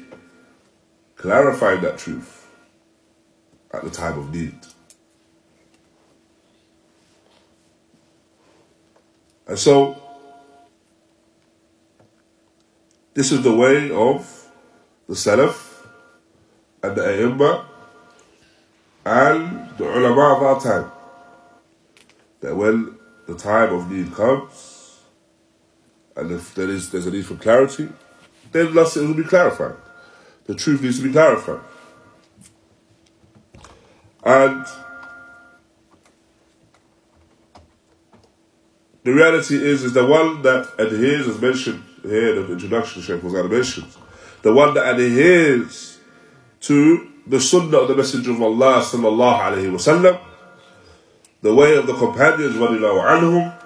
[1.16, 2.48] clarifying that truth
[3.74, 4.56] at the time of need.
[9.48, 10.04] And so
[13.14, 14.50] This is the way of
[15.08, 15.86] the Salaf
[16.82, 17.64] and the A'immah
[19.06, 20.92] and the ulama of our time.
[22.40, 24.73] That when the time of need comes,
[26.16, 27.90] and if there is there's a need for clarity,
[28.52, 29.76] then it will be clarified.
[30.46, 31.62] The truth needs to be clarified.
[34.26, 34.66] And
[39.04, 43.24] the reality is, is the one that adheres, as mentioned here in the introduction, Sheikh
[43.24, 43.88] was mentioned,
[44.42, 46.00] the one that adheres
[46.62, 50.20] to the sunnah of the Messenger of Allah sallallahu
[51.42, 53.63] the way of the companions anhum,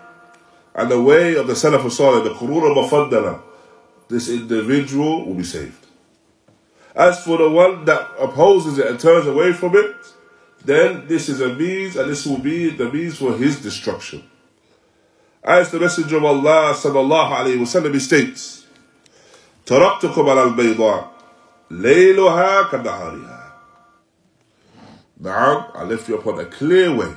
[0.76, 3.42] and the way of the Salaf al-Salih, the Qurun al-Mufaddala,
[4.08, 5.86] this individual will be saved.
[6.94, 9.96] As for the one that opposes it and turns away from it,
[10.64, 14.22] then this is a means, and this will be the means for his destruction.
[15.42, 18.66] As the Messenger of Allah sallallahu alayhi wasallam states,
[19.66, 21.12] تركتكم على البيضاء
[21.70, 23.52] ليلها كنهارها.
[25.20, 27.14] Now, I left you upon a clear way.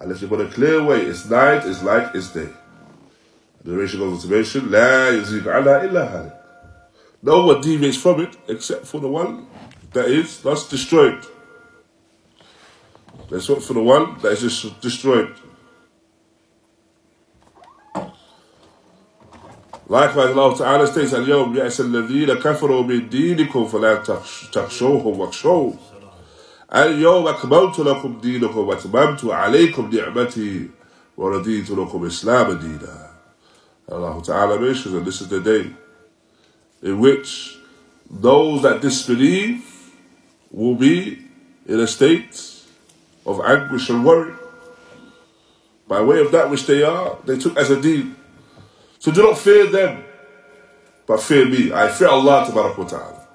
[0.00, 1.02] unless you put a clear way.
[1.02, 2.48] It's night, it's light, it's day.
[3.62, 6.32] The duration goes on to mention, La ala illa
[7.22, 9.46] No one deviates from it except for the one
[9.92, 11.24] that is thus destroyed.
[13.30, 15.34] That's what for the one that is destroyed.
[19.86, 25.89] Likewise, Allah Ta'ala states, Al-Yawm ya'asal ladhina kafaru min deenikum fala takshawhum wakshawhum.
[26.75, 30.69] اليوم أكملت لكم دينكم وأتممت عليكم نعمتي
[31.17, 33.05] ورضيت لكم إسلام دينا
[33.87, 35.71] Allah Ta'ala mentions, and this is the day
[36.81, 37.59] in which
[38.09, 39.63] those that disbelieve
[40.51, 41.19] will be
[41.67, 42.63] in a state
[43.25, 44.33] of anguish and worry.
[45.87, 48.15] By way of that which they are, they took as a deed.
[48.97, 50.03] So do not fear them,
[51.05, 51.71] but fear me.
[51.71, 53.27] I fear Allah Ta'ala.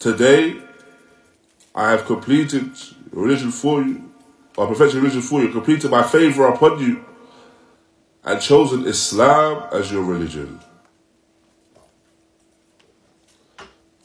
[0.00, 0.56] Today,
[1.76, 2.70] I have completed
[3.10, 4.10] religion for you,
[4.56, 7.04] or perfected religion for you, completed my favor upon you,
[8.24, 10.60] and chosen Islam as your religion.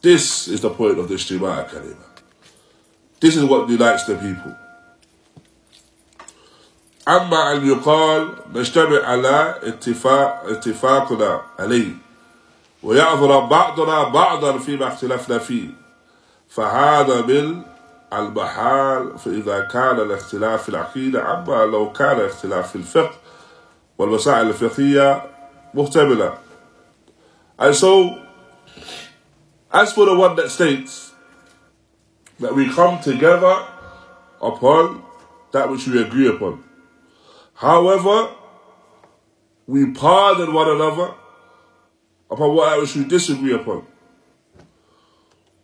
[0.01, 2.05] This is the point of the Ijtima'a Kalima.
[3.19, 4.55] This is what unites the people.
[7.07, 11.93] أما أن يقال نجتمع على اتفاق اتفاقنا عليه
[12.83, 15.69] ويعذر بعضنا بعضا فيما اختلفنا فيه
[16.54, 17.62] فهذا من
[18.12, 23.14] المحال فإذا كان الاختلاف في العقيدة أما لو كان اختلاف في الفقه
[23.98, 25.30] والمسائل الفقهية
[25.74, 26.38] محتملة
[27.58, 28.18] And so,
[29.70, 31.12] as for the one that states
[32.40, 33.66] that we come together
[34.40, 35.02] upon
[35.52, 36.64] that which we agree upon,
[37.62, 38.34] However,
[39.68, 41.14] we pardon one another
[42.28, 43.86] upon what which we disagree upon.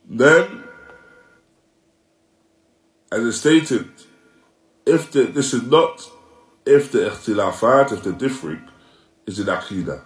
[0.08, 0.67] Then,
[3.10, 3.90] as it stated,
[4.86, 6.08] if the, this is not,
[6.66, 8.68] if the ikhtilafat, if the differing
[9.26, 10.02] is in aqidah.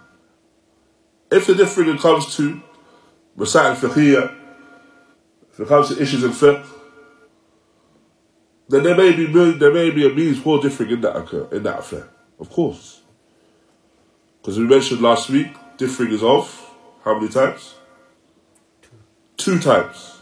[1.31, 2.61] If the differing comes to
[3.37, 4.35] masail fiqhiyah,
[5.51, 6.65] if it comes to issues in fiqh,
[8.69, 11.63] then there may be there may be a means for differing in that occur, in
[11.63, 13.01] that affair, of course.
[14.41, 16.71] Because we mentioned last week, differing is of
[17.03, 17.75] how many times?
[18.81, 18.89] Two,
[19.37, 20.21] Two times.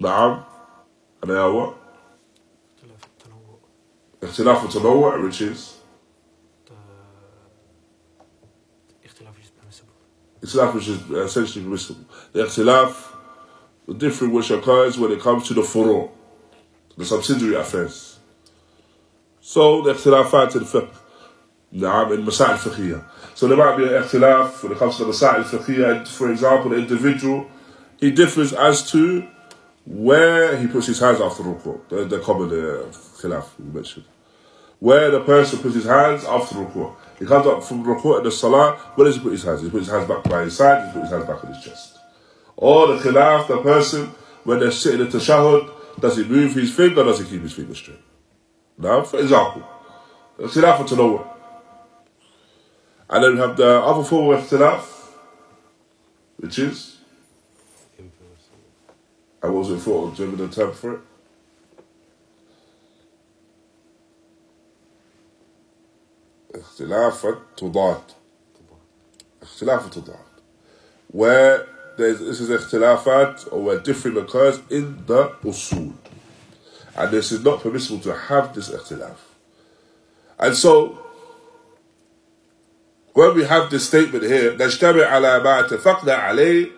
[0.00, 0.44] Naam,
[1.23, 1.75] they are what?
[4.23, 5.79] اختلاف التنوع which is
[10.43, 12.05] اختلاف which is essentially permissible.
[12.33, 13.13] The اختلاف,
[13.87, 16.09] the difference which occurs when it comes to the furu'
[16.97, 18.19] the subsidiary affairs.
[19.41, 20.91] So the اختلافات الفقه
[21.71, 23.01] نعم المسائل الفقهية.
[23.35, 26.07] So there might be an اختلاف when it comes to the مسائل الفقهية.
[26.07, 27.45] For example, the individual,
[27.99, 29.27] he differs as to
[29.86, 32.86] where he puts his hands after ruku, the, the common uh,
[33.20, 34.04] khilaf we mentioned,
[34.78, 38.30] where the person puts his hands after ruku, he comes up from ruku at the
[38.30, 39.60] salah, where does he put his hands?
[39.62, 41.62] He puts his hands back by his side, he puts his hands back on his
[41.62, 41.98] chest.
[42.56, 44.06] Or the khilaf, the person,
[44.44, 45.70] when they're sitting in the tashahud,
[46.00, 48.00] does he move his finger does he keep his finger straight?
[48.78, 49.62] Now, for example,
[50.36, 51.30] the khilaf to know
[53.08, 54.84] And then we have the other form of khilaf,
[56.38, 56.93] which is
[59.43, 60.99] I wasn't thought of the term for it.
[66.55, 68.01] اختلاف التضاد
[69.41, 70.29] اختلاف التضاد
[71.11, 71.67] where
[71.97, 75.93] there's, this is ikhtilafat or where differing occurs in the usul.
[76.95, 79.17] And this is not permissible to have this ikhtilaf.
[80.39, 80.99] And so,
[83.13, 86.71] when we have this statement here, نجتمع على ما اتفقنا عليه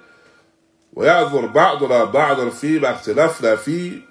[0.96, 4.02] ويعذر بعضنا بعضا فيما اختلفنا فيه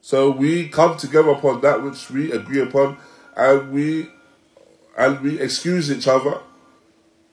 [0.00, 2.98] So we come together upon that which we agree upon
[3.36, 4.10] and we
[4.98, 6.38] and we excuse each other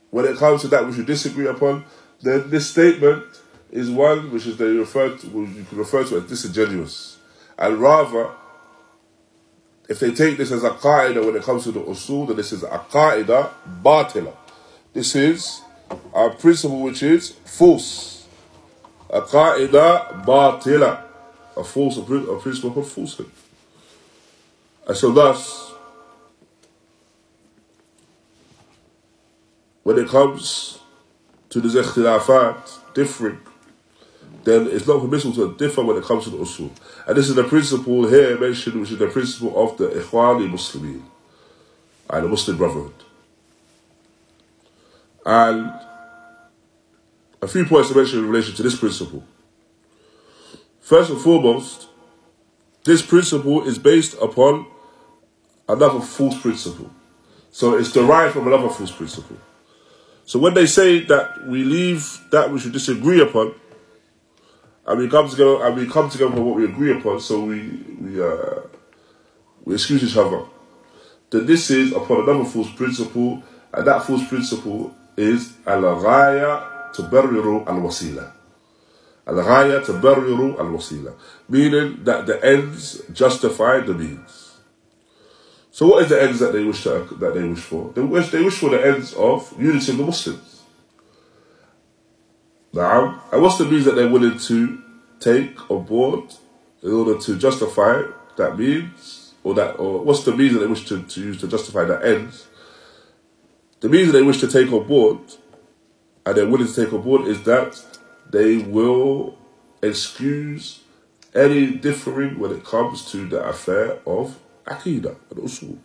[0.10, 1.84] when it comes to that which we disagree upon
[2.22, 3.24] then this statement
[3.72, 7.18] is one which is they refer to, you can refer to as disingenuous.
[7.58, 8.30] And rather,
[9.89, 12.52] if they take this as a qaida when it comes to the usul, then this
[12.52, 13.49] is a qaida
[13.82, 14.36] batila.
[14.93, 15.62] This is
[16.14, 18.14] a principle which is false.
[19.11, 21.03] A qaida batila.
[21.57, 23.31] A false, a principle of falsehood.
[24.87, 25.73] And so thus,
[29.83, 30.79] when it comes
[31.49, 33.41] to the ikhtilafat, differing,
[34.45, 36.71] then it's not permissible to differ when it comes to the usul.
[37.07, 41.03] And this is the principle here mentioned, which is the principle of the Ikhwani Muslimin,
[42.11, 42.93] and the Muslim Brotherhood.
[45.25, 45.73] And
[47.47, 49.22] a few points to mention in relation to this principle.
[50.80, 51.86] First and foremost,
[52.82, 54.66] this principle is based upon
[55.68, 56.90] another false principle.
[57.53, 59.36] So it's derived from another false principle.
[60.24, 63.55] So when they say that we leave that which we disagree upon,
[64.84, 67.61] and we come together and we come together for what we agree upon, so we
[68.01, 68.61] we uh,
[69.64, 70.42] we excuse each other,
[71.30, 73.40] then this is upon another false principle,
[73.72, 78.32] and that false principle is al-ghaya tubarriru al-wasila.
[79.26, 81.14] Al-ghaya tubarriru al-wasila.
[81.49, 84.59] Meaning that the ends justify the means.
[85.70, 87.92] So what is the ends that they wish to, that they wish for?
[87.92, 90.62] They wish they wish for the ends of unity of the Muslims.
[92.72, 94.82] Now, and what's the means that they're willing to
[95.20, 96.32] take on board
[96.82, 98.03] in order to justify
[98.36, 101.49] that means, or that, or what's the means that they wish to, to use to
[101.49, 102.47] justify that ends?
[103.80, 105.18] The means that they wish to take on board,
[106.27, 107.83] and they're willing to take on board, is that
[108.29, 109.39] they will
[109.81, 110.81] excuse
[111.35, 115.79] any differing when it comes to the affair of Aqidah and Usul.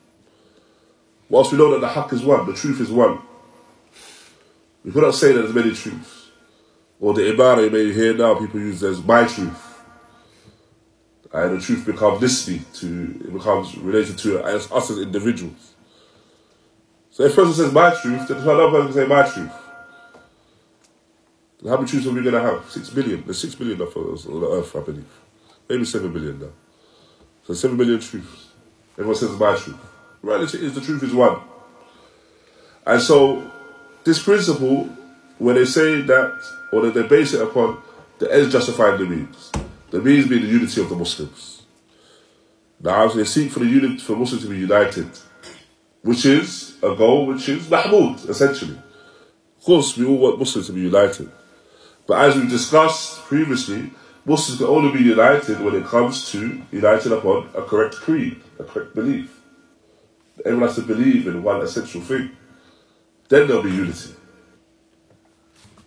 [1.30, 3.20] Whilst we know that the haqq is one, the truth is one,
[4.84, 6.30] we cannot say that there's many truths.
[7.00, 9.68] Or the ibara you may hear now, people use as my truth.
[11.32, 15.76] And the truth becomes this to it becomes related to us, us as individuals.
[17.12, 19.61] So if a person says my truth, then another person can say my truth.
[21.70, 22.70] How many truths are we going to have?
[22.70, 23.24] Six billion.
[23.24, 25.06] There's six billion of us on the earth, I believe.
[25.70, 26.50] Maybe seven billion now.
[27.46, 28.48] So seven billion truths.
[28.94, 29.78] Everyone says my truth.
[30.22, 31.40] Reality is the truth is one.
[32.86, 33.50] And so,
[34.04, 34.86] this principle,
[35.38, 36.40] when they say that,
[36.74, 37.82] or that they base it upon
[38.20, 39.52] the ends justifying the means,
[39.92, 41.64] the means being the unity of the Muslims.
[42.80, 45.10] Now, they seek for the unity for Muslims to be united,
[46.02, 48.78] which is a goal which is Mahmud, essentially.
[49.58, 51.32] Of course, we all want Muslims to be united.
[52.12, 53.90] But as we discussed previously,
[54.26, 58.66] Muslims can only be united when it comes to united upon a correct creed, a
[58.66, 59.40] correct belief.
[60.44, 62.32] Everyone has to believe in one essential thing.
[63.30, 64.14] Then there'll be unity.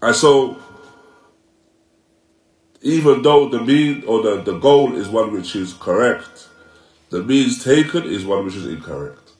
[0.00, 0.56] And so,
[2.80, 6.48] even though the mean or the, the goal is one which is correct,
[7.10, 9.32] the means taken is one which is incorrect.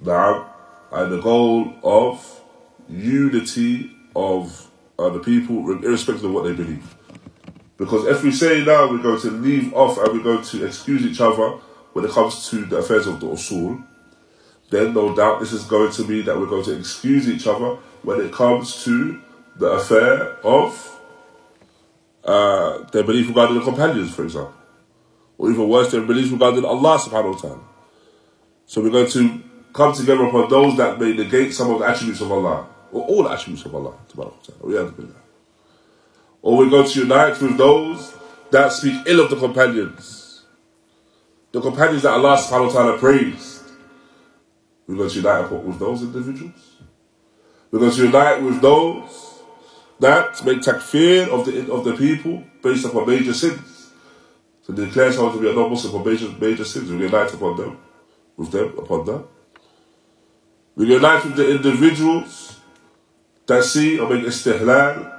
[0.00, 0.54] Now,
[0.92, 2.40] and the goal of
[2.88, 6.96] unity of uh, the people, irrespective of what they believe.
[7.76, 11.02] Because if we say now we're going to leave off and we're going to excuse
[11.02, 11.58] each other
[11.92, 13.84] when it comes to the affairs of the usul,
[14.70, 17.76] then no doubt this is going to mean that we're going to excuse each other
[18.02, 19.20] when it comes to
[19.56, 21.00] the affair of
[22.24, 24.54] uh, their belief regarding the companions, for example.
[25.36, 27.60] Or even worse, their belief regarding Allah subhanahu wa ta'ala.
[28.66, 29.42] So we're going to
[29.72, 33.28] come together upon those that may negate some of the attributes of Allah, or all
[33.28, 33.94] attributes of Allah.
[36.42, 38.14] Or we're going to unite with those
[38.52, 40.44] that speak ill of the companions.
[41.50, 43.62] The companions that Allah subhanahu wa ta'ala praised.
[44.86, 46.76] We're going to unite with those individuals.
[47.70, 49.42] We're going to unite with those
[49.98, 53.90] that make takfir of the of the people based upon major sins.
[54.62, 56.90] So they declare someone to be a non-Muslim for major, major sins.
[56.90, 57.78] We unite upon them,
[58.36, 59.24] with them, upon that.
[60.76, 62.43] We unite with the individuals
[63.62, 65.12] see or make istihlal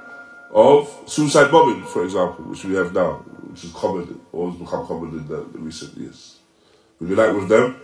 [0.52, 3.14] of suicide bombing, for example, which we have now,
[3.50, 6.38] which is common, or has become common in the, the recent years.
[7.00, 7.80] We unite with them,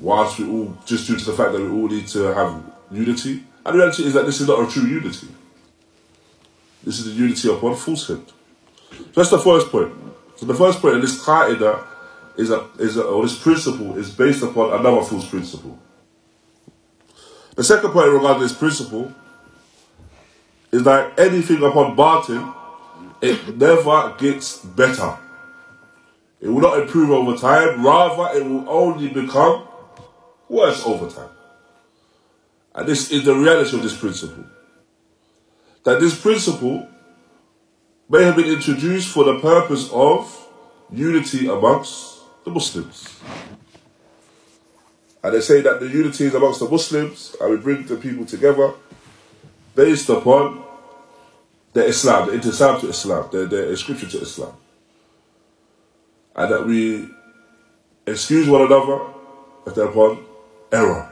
[0.00, 3.44] whilst we all, just due to the fact that we all need to have unity.
[3.64, 5.28] And the reality is that this is not a true unity.
[6.82, 8.26] This is the unity upon falsehood.
[8.90, 9.92] So that's the first point.
[10.36, 11.84] So the first point in this qaida
[12.36, 15.78] is a, is a, or this principle is based upon another false principle.
[17.54, 19.12] The second point regarding this principle
[20.72, 22.54] is that anything upon batil,
[23.20, 25.16] it never gets better.
[26.40, 29.66] It will not improve over time, rather it will only become
[30.48, 31.30] worse over time.
[32.74, 34.44] And this is the reality of this principle.
[35.84, 36.88] That this principle
[38.08, 40.48] may have been introduced for the purpose of
[40.90, 43.20] unity amongst the Muslims.
[45.24, 48.26] And they say that the unity is amongst the Muslims and we bring the people
[48.26, 48.74] together
[49.74, 50.62] based upon
[51.72, 54.52] the Islam, the intisab to Islam, the, the inscription to Islam.
[56.36, 57.08] And that we
[58.06, 59.00] excuse one another
[59.66, 60.26] if they're upon
[60.70, 61.10] error.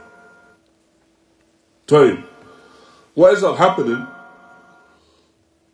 [1.89, 2.23] You,
[3.15, 4.07] what ends up happening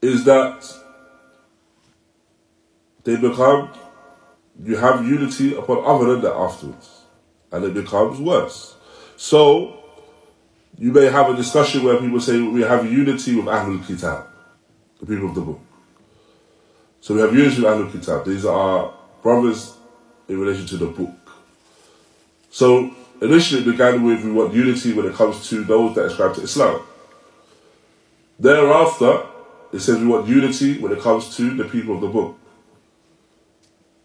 [0.01, 0.65] is that
[3.03, 3.69] they become,
[4.63, 6.98] you have unity upon other than that afterwards.
[7.51, 8.75] And it becomes worse.
[9.17, 9.79] So,
[10.79, 14.27] you may have a discussion where people say we have unity with Ahlul Kitab,
[14.99, 15.59] the people of the book.
[17.01, 18.25] So we have unity with Ahlul Kitab.
[18.25, 19.75] These are brothers
[20.29, 21.15] in relation to the book.
[22.49, 22.91] So
[23.21, 26.43] initially it began with we want unity when it comes to those that ascribe to
[26.43, 26.81] Islam.
[28.39, 29.23] Thereafter,
[29.73, 32.37] it says we want unity when it comes to the people of the book.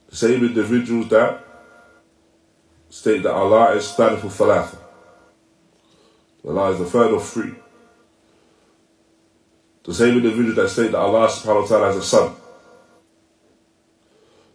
[0.09, 1.44] The same individuals that
[2.95, 4.79] state that Allah is for Thalatha.
[6.47, 7.53] Allah is the third of three.
[9.83, 12.37] The same individual that state that Allah subhanahu wa ta'ala has a son.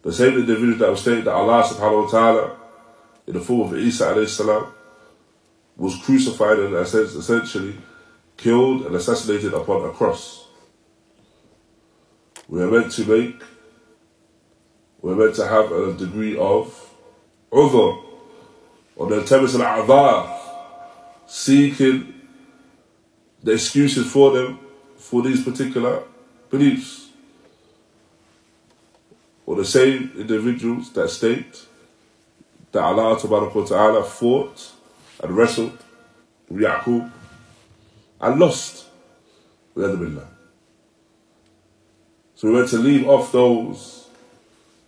[0.02, 2.56] The same individual that will state that Allah subhanahu wa ta'ala
[3.26, 4.72] in the form of Isa alayhi salam
[5.76, 7.76] was crucified and essentially
[8.38, 10.46] killed and assassinated upon a cross.
[12.48, 13.42] We are meant to make,
[15.02, 16.74] we're meant to have a degree of
[17.52, 18.09] udhr,
[19.00, 20.40] or the temis al
[21.26, 22.12] seeking
[23.42, 24.58] the excuses for them
[24.98, 26.02] for these particular
[26.50, 27.08] beliefs.
[29.46, 31.64] Or the same individuals that state
[32.72, 34.70] that Allah Ta'ala fought
[35.22, 35.78] and wrestled
[36.50, 37.10] with Yaqub
[38.20, 38.84] and lost.
[39.74, 40.28] Billah.
[42.34, 44.08] So we went to leave off those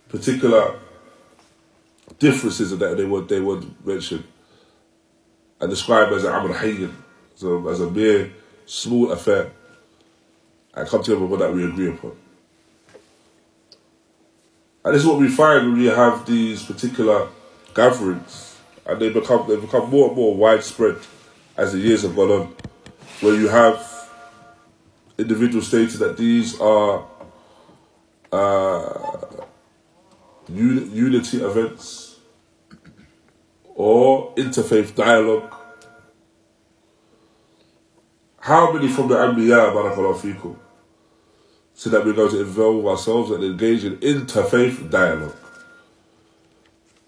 [0.07, 0.79] particular
[2.19, 4.23] differences that they would they would mention
[5.59, 6.53] and describe as an Amr
[7.35, 8.31] so as a mere
[8.65, 9.51] small affair,
[10.73, 12.11] and come together with that we agree upon.
[14.85, 17.29] And this is what we find when we have these particular
[17.73, 20.97] gatherings, and they become they become more and more widespread
[21.55, 22.55] as the years have gone on,
[23.21, 24.09] where you have
[25.17, 27.05] individuals stating that these are
[28.31, 29.32] uh,
[30.49, 32.17] unity events
[33.75, 35.53] or interfaith dialogue.
[38.39, 40.57] How many from the Anbiya, barakallahu fikum,
[41.73, 45.35] so that we're going to involve ourselves and engage in interfaith dialogue?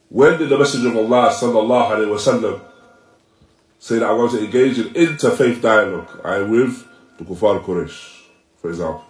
[0.09, 2.61] When did the Messenger of Allah sallallahu alaihi wasallam
[3.79, 6.21] say that I'm going to engage in interfaith dialogue?
[6.23, 8.21] I with the Kufar Quraysh,
[8.57, 9.03] for example,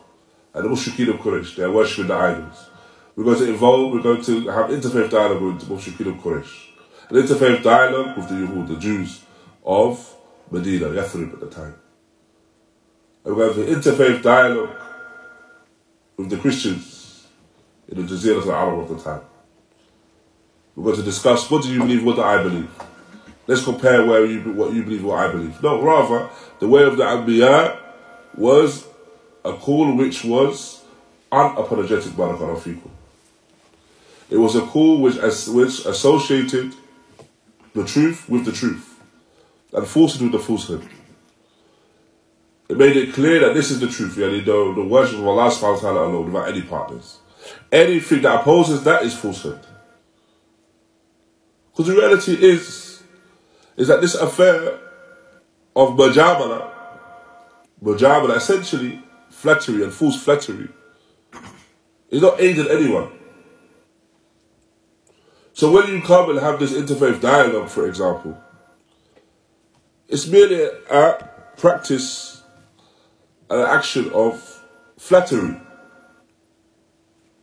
[0.54, 1.56] and the Mushrikeen of Quraysh.
[1.56, 2.70] They are worshipping the idols.
[3.16, 3.94] We're going to involve.
[3.94, 6.68] We're going to have interfaith dialogue with the Mushrikeen of Quraysh,
[7.10, 9.22] an interfaith dialogue with the Yahud, the Jews
[9.66, 10.16] of
[10.52, 11.76] Medina, Yathrib at the time.
[13.24, 14.76] And we're going to have interfaith dialogue
[16.18, 17.28] with the Christians
[17.88, 19.22] in the Jazeera al-Arab of the time.
[20.76, 22.70] We're going to discuss what do you believe, what do I believe.
[23.48, 25.62] Let's compare where you what you believe, what I believe.
[25.64, 27.78] No, rather, the way of the Anbiya
[28.36, 28.86] was
[29.46, 30.84] a call which was
[31.32, 32.90] unapologetic barakallahu fikum.
[34.30, 36.74] It was a call which, as, which associated
[37.74, 39.00] the truth with the truth
[39.74, 40.88] and falsehood with the falsehood.
[42.68, 45.52] It made it clear that this is the truth, really, the, the worship of Allah
[45.52, 47.20] subhanahu wa ta'ala alone without any partners.
[47.72, 49.60] Anything that opposes that is falsehood.
[51.72, 53.04] Because the reality is,
[53.78, 54.80] is that this affair
[55.76, 56.72] of Mujamala,
[57.84, 60.70] Mujamala, essentially flattery and false flattery,
[62.10, 63.12] is not aiding anyone.
[65.56, 68.38] So when you come and have this interfaith dialogue, for example,
[70.10, 72.44] it's merely a practice,
[73.50, 74.62] an action of
[74.98, 75.58] flattery.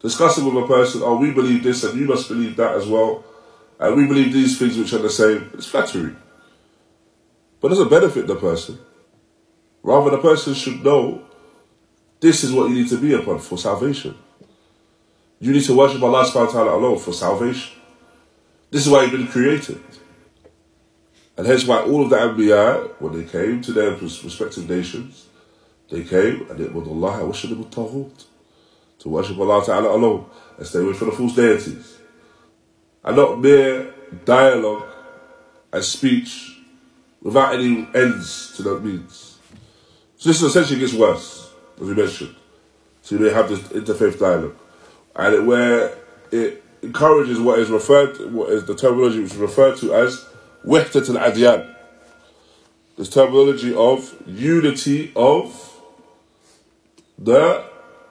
[0.01, 3.25] Discussing with a person, oh, we believe this and you must believe that as well
[3.81, 6.15] and we believe these things which are the same, it's flattery.
[7.63, 8.79] But it doesn't benefit the person.
[9.83, 11.23] Rather, the person should know
[12.21, 14.17] this is what you need to be upon for salvation.
[15.41, 17.82] You need to worship Allah subhanahu wa ta'ala alone for salvation.
[18.73, 19.83] This is why you've been created.
[21.37, 25.27] And hence why all of the Anbiya, when they came to their respective nations,
[25.91, 30.25] they came and it was Allah, I worship them to worship Allah Ta'ala alone
[30.57, 31.99] and stay away from the false deities
[33.05, 33.93] and not mere
[34.25, 34.89] dialogue
[35.71, 36.59] and speech
[37.21, 39.39] without any ends to that means.
[40.17, 42.37] So this essentially gets worse, as we mentioned.
[43.03, 44.57] So they have this interfaith dialogue,
[45.15, 45.99] and it, where
[46.31, 50.27] it encourages what is referred, to, what is the terminology which is referred to as
[50.65, 51.75] wahdat al adyan.
[52.97, 55.81] This terminology of unity of
[57.19, 57.65] the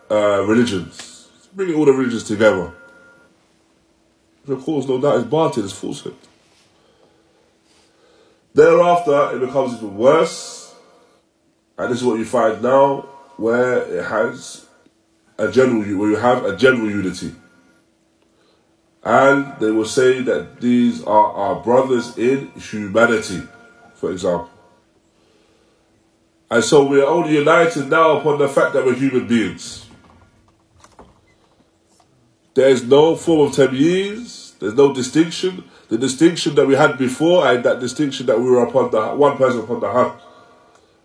[0.09, 2.73] uh, religions, bringing all the religions together.
[4.45, 6.15] Which of course, no doubt, is batil, is falsehood.
[8.53, 10.73] Thereafter, it becomes even worse,
[11.77, 13.01] and this is what you find now,
[13.37, 14.65] where it has
[15.37, 17.33] a general, where you have a general unity.
[19.03, 23.41] And they will say that these are our brothers in humanity,
[23.95, 24.49] for example.
[26.51, 29.87] And so we are only united now upon the fact that we're human beings.
[32.53, 35.63] There is no form of tamyiz, there's no distinction.
[35.87, 39.37] The distinction that we had before and that distinction that we were upon the one
[39.37, 40.21] person upon the haq.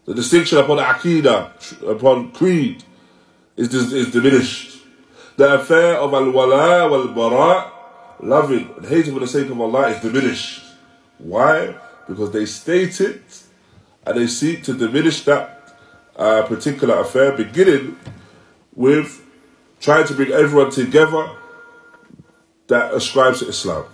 [0.05, 2.85] The distinction upon aqidah, upon creed,
[3.57, 4.83] is, is diminished.
[5.37, 7.73] The affair of al-wala wal-bara,
[8.21, 10.63] loving and hating for the sake of Allah is diminished.
[11.19, 11.77] Why?
[12.09, 13.43] Because they state it
[14.07, 15.77] and they seek to diminish that
[16.17, 17.97] uh, particular affair, beginning
[18.75, 19.23] with
[19.81, 21.31] trying to bring everyone together
[22.69, 23.85] that ascribes to Islam.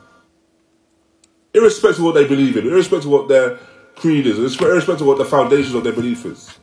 [1.55, 3.59] Irrespective of what they believe in, irrespective of what their
[3.97, 6.59] creed is, irrespective of what the foundation of their belief is.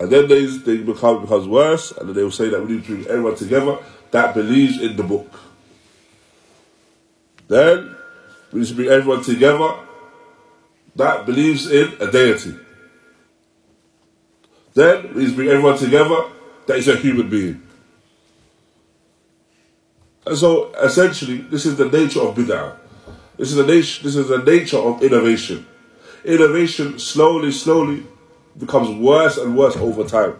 [0.00, 2.84] And then they, they become becomes worse, and then they will say that we need
[2.84, 3.78] to bring everyone together
[4.12, 5.28] that believes in the book.
[7.48, 7.96] Then
[8.52, 9.74] we need to bring everyone together
[10.96, 12.54] that believes in a deity.
[14.74, 16.30] Then we need to bring everyone together
[16.66, 17.62] that is a human being.
[20.26, 22.76] And so essentially, this is the nature of bid'ah.
[23.38, 24.02] This is the nature.
[24.02, 25.66] This is the nature of innovation.
[26.24, 28.04] Innovation slowly, slowly
[28.58, 30.36] becomes worse and worse over time.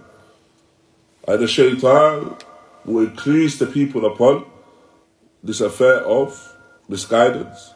[1.26, 2.36] And the shaitan
[2.84, 4.44] will increase the people upon
[5.42, 6.57] this affair of
[6.88, 7.74] misguidance,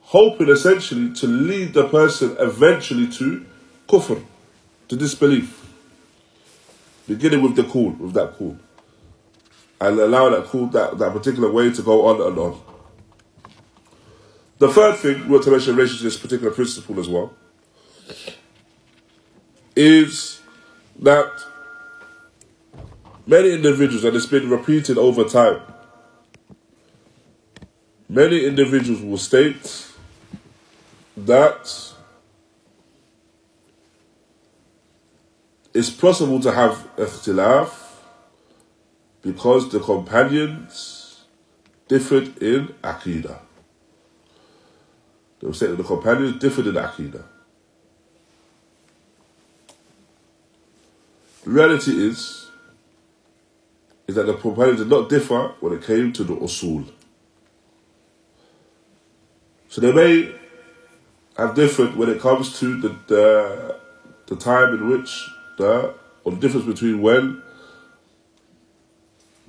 [0.00, 3.46] hoping essentially to lead the person eventually to
[3.88, 4.22] kufr,
[4.88, 5.58] to disbelief.
[7.08, 8.56] Beginning with the call, with that call.
[9.82, 12.60] and allow that call, that, that particular way to go on and on.
[14.58, 17.34] The third thing we want to mention in relation to this particular principle as well
[19.74, 20.40] is
[21.00, 21.32] that
[23.26, 25.60] many individuals, and it's been repeated over time,
[28.12, 29.86] many individuals will state
[31.16, 31.92] that
[35.72, 37.72] it's possible to have ikhtilaf
[39.22, 41.24] because the companions
[41.88, 43.38] differed in Aqidah.
[45.40, 47.24] They will say that the companions differed in Aqidah.
[51.44, 52.50] The reality is,
[54.06, 56.90] is that the companions did not differ when it came to the usul.
[59.72, 60.34] So they may
[61.38, 63.80] have differed when it comes to the, the,
[64.26, 65.94] the time in which the,
[66.24, 67.42] or the difference between when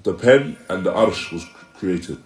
[0.04, 2.24] the pen and the arsh was created.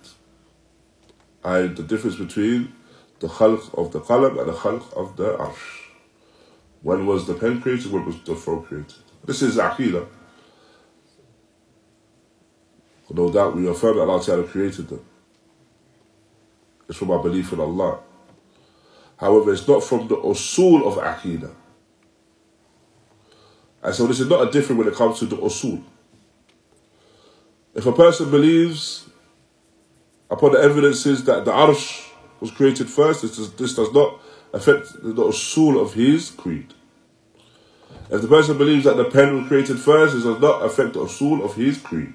[1.43, 2.71] And the difference between
[3.19, 5.87] the khalq of the qalam and the khalq of the arsh.
[6.83, 7.91] When was the pen created?
[7.91, 8.93] When was the phone created?
[9.25, 10.05] This is aqidah.
[13.09, 15.03] No doubt we affirm that Allah Ta'ala created them.
[16.87, 17.99] It's from our belief in Allah.
[19.17, 21.53] However, it's not from the usul of aqidah.
[23.83, 25.83] And so this is not a different when it comes to the usul.
[27.73, 29.07] If a person believes
[30.29, 32.09] upon the evidences that the arsh
[32.39, 34.19] was created first, this does, this does not
[34.53, 36.73] affect the soul of his creed.
[38.09, 41.07] If the person believes that the pen was created first, this does not affect the
[41.07, 42.13] soul of his creed.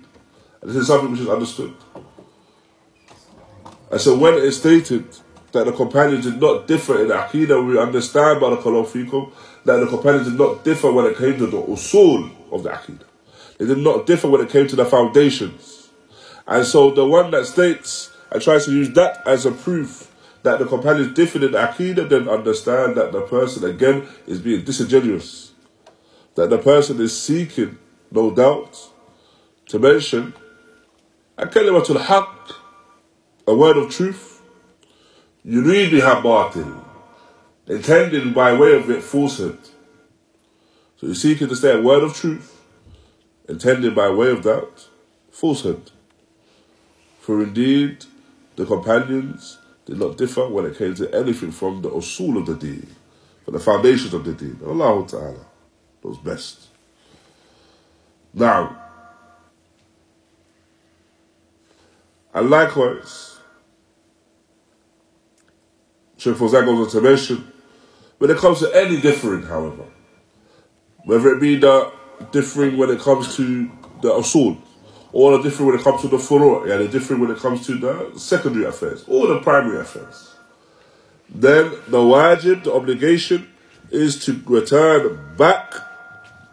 [0.60, 1.74] And this is something which is understood.
[3.92, 5.04] And so when it is stated
[5.52, 9.30] that the companions did not differ in the Aqidah, we understand, Barakallahu fikum,
[9.66, 13.04] that the companions did not differ when it came to the usul of the Aqidah.
[13.58, 15.90] They did not differ when it came to the foundations.
[16.46, 20.10] And so the one that states and tries to use that as a proof
[20.42, 25.52] that the companions differed in Aqidah, then understand that the person again is being disingenuous.
[26.34, 27.78] That the person is seeking,
[28.10, 28.90] no doubt,
[29.66, 30.32] to mention
[31.36, 32.41] a kalimatul haqq,
[33.46, 34.40] a word of truth,
[35.46, 36.84] يريدها باطل,
[37.66, 39.58] intending by way of it falsehood.
[40.96, 42.60] So you're seeking to say a word of truth,
[43.48, 44.86] intended by way of that
[45.30, 45.90] falsehood.
[47.20, 48.04] For indeed,
[48.56, 52.54] the companions did not differ when it came to anything from the usul of the
[52.54, 52.86] deen,
[53.44, 54.58] from the foundations of the deen.
[54.64, 55.46] Allah Ta'ala
[56.04, 56.68] knows best.
[58.34, 58.76] Now,
[62.32, 63.31] and likewise,
[66.22, 67.52] Sheikh Fawzan goes on to mention,
[68.18, 69.82] when it comes to any differing, however,
[71.04, 71.92] whether it be the
[72.30, 73.68] differing when it comes to
[74.02, 74.56] the usul,
[75.12, 77.66] or the differing when it comes to the furu', yeah, the differing when it comes
[77.66, 80.36] to the secondary affairs, or the primary affairs,
[81.28, 83.48] then the wajib, the obligation,
[83.90, 85.74] is to return back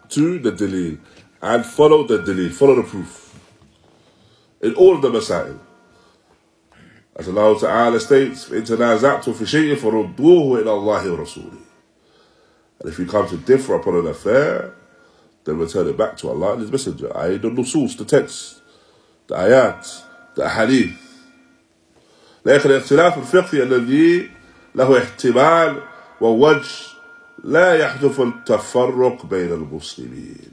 [0.08, 0.98] to the dalil
[1.42, 3.38] and follow the dalil, follow the proof.
[4.60, 5.60] In all of the masail.
[7.20, 11.62] As Allah Ta'ala states, إِن تَنَازَعْتُمْ فِي شَيْءٍ فَرُدُّوهُ إِلَى اللَّهِ وَرَسُولِهِ
[12.80, 14.72] And if you come to differ upon an affair,
[15.44, 17.14] then return it back to Allah and His Messenger.
[17.14, 18.62] I the nusus, the text,
[19.26, 20.02] the ayat,
[20.34, 20.96] the hadith.
[22.46, 24.30] لكن الاختلاف الفقهي الذي
[24.74, 25.82] له احتمال
[26.20, 26.68] ووجه
[27.44, 30.52] لا يحدث التفرق بين المسلمين.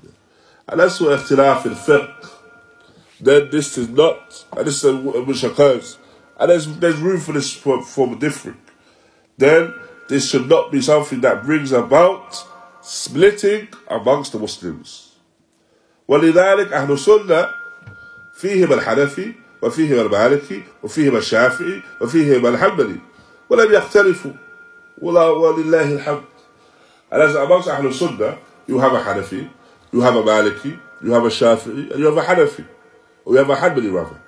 [0.69, 2.29] Unless هو اختلاف الفقه,
[3.21, 4.93] then this is not, and this is
[5.25, 5.97] which occurs,
[6.38, 8.58] and there's, there's room for this form of different.
[9.38, 9.74] Then
[10.08, 12.36] this should not be something that brings about
[12.80, 15.08] splitting amongst the Muslims.
[16.08, 17.48] ولذلك أهل السنة
[18.34, 22.96] فيهم الحنفي وفيهم المالكي وفيهم الشافعي وفيهم الحنبلي
[23.50, 24.32] ولم يختلفوا
[24.98, 26.24] ولا ولله الحمد
[27.12, 29.46] and as amongst Ahlul Sunnah, you have a Hanafi,
[29.92, 32.66] you have a Maliki, you have a Shafi'i, and you have a Hanafi.
[33.26, 34.18] Or you have a Hanbali rather.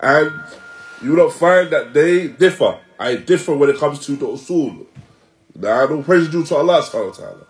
[0.00, 0.30] And
[1.02, 2.78] you don't find that they differ.
[2.98, 4.86] I differ when it comes to the usul.
[5.54, 7.46] Now, no praise due to Allah subhanahu wa ta'ala.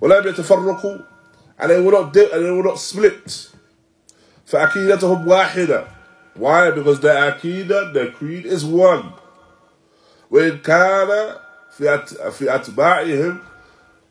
[0.00, 1.06] ولا يتفرقوا
[1.58, 3.48] and they will not and they will not split.
[4.46, 5.88] فأكيدتهم واحدة.
[6.34, 6.70] Why?
[6.70, 9.12] Because their akida, their creed is one.
[10.30, 11.36] وإن كان
[11.78, 11.98] في
[12.32, 13.38] في أتباعهم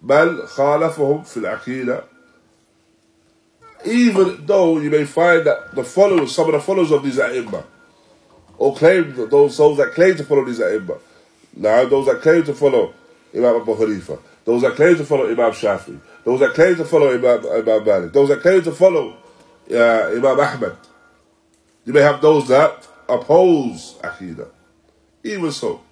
[0.02, 2.04] بل خالفهم في العقيدة
[3.84, 7.42] even though you may find that the followers, some of the followers of these ai
[8.59, 10.79] or claim those, those that claim to follow these ai
[11.57, 12.93] now those that claim to follow
[13.35, 17.13] Imam Abu Hanifa, those that claim to follow Imam Shafi, those that claim to follow
[17.15, 19.17] Imam, Imam Malik, those that claim to follow
[19.71, 20.77] uh, Imam Ahmad,
[21.85, 24.49] you may have those that oppose Aqidah.
[25.25, 25.83] Even so,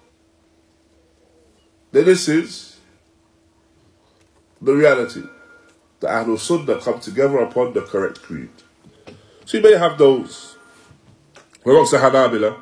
[1.91, 2.77] then this is
[4.61, 5.23] the reality
[5.99, 8.49] that Ahlul Sunnah come together upon the correct creed.
[9.45, 10.54] So you may have those
[11.65, 12.57] amongst the Hanabila,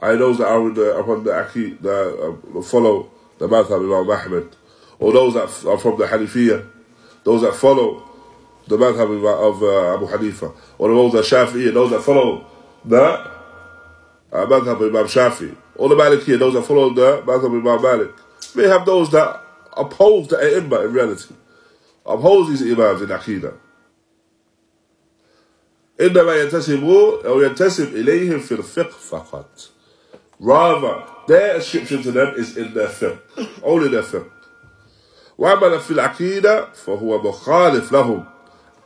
[0.00, 4.56] I know that are the, upon the Aqid, uh, follow the Madhab Imam Ahmed,
[4.98, 6.66] or those that are from the Hanifiyah,
[7.24, 8.02] those that follow
[8.66, 12.44] the Madhab of uh, Abu Hanifa, or those that Shafi'i, those that follow
[12.84, 13.30] the uh,
[14.32, 18.10] Madhab of Imam Shafi, or the Maliki, those that follow the Madhab Imam Malik.
[18.54, 19.40] May have those that
[19.76, 21.34] oppose the ai in reality.
[22.04, 23.56] Oppose these Imams in Aqidah.
[26.01, 29.69] إنما ينتسبوا أو ينتسب إليهم في الفقه فقط.
[30.39, 33.17] Rather, their ascription to them is in their fiqh.
[33.63, 34.29] Only their fiqh.
[35.37, 38.25] وأما في العقيدة فهو مخالف لهم.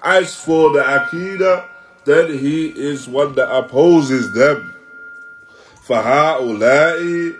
[0.03, 1.65] As for the Aqidah,
[2.05, 4.73] then he is one that opposes them.
[5.87, 7.33] فهؤلاء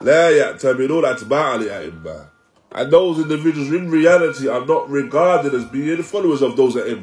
[0.00, 2.26] لا يعتبرون أتباع لأئمة
[2.72, 6.96] and those individuals in reality are not regarded as being followers of those ai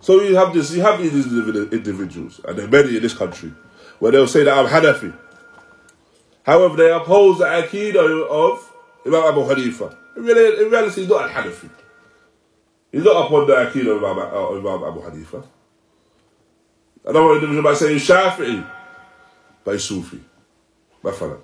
[0.00, 3.52] So you have this, you have these individuals, and there are many in this country,
[3.98, 5.12] where they'll say that I'm Hanafi.
[6.44, 8.72] However, they oppose the Aqidah of
[9.04, 9.96] Imam Abu Hanifa.
[10.16, 11.70] In reality, in reality he's not a Hanafi.
[12.92, 15.44] He's not upon the Aqidah of Imam, uh, Imam Abu Hanifa.
[17.04, 18.64] Another individual might say he's Shafi'i,
[19.64, 20.20] but he's Sufi.
[21.04, 21.38] مثلا.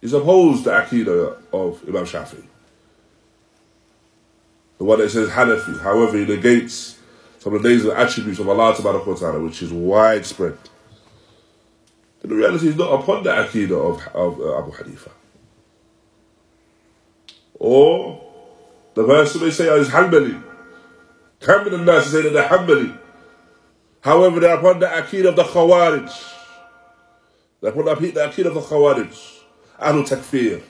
[0.00, 2.44] He's opposed the Aqidah of Imam Shafi.
[4.81, 5.79] The one that says Hanafi.
[5.79, 6.97] However, he negates
[7.37, 10.57] some of the names and attributes of Allah Ta'ala, which is widespread.
[12.23, 15.11] The reality is not upon the Aqidah of, of uh, Abu Hanifa.
[17.59, 18.27] Or
[18.95, 20.33] the person may say is Hanbali.
[20.33, 22.97] In the say that they're Hanbali.
[24.03, 26.33] However, they're upon the Aqidah of the Khawarij.
[27.61, 29.39] They're upon the Aqidah of the Khawarij.
[29.79, 30.63] Ahlul Takfir.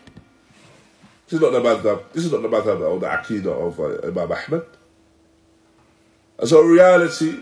[1.32, 4.06] This is not the madhab, this is not the madhab or the aqidah of uh,
[4.06, 4.66] Imam Ahmad.
[6.38, 7.40] And so in reality,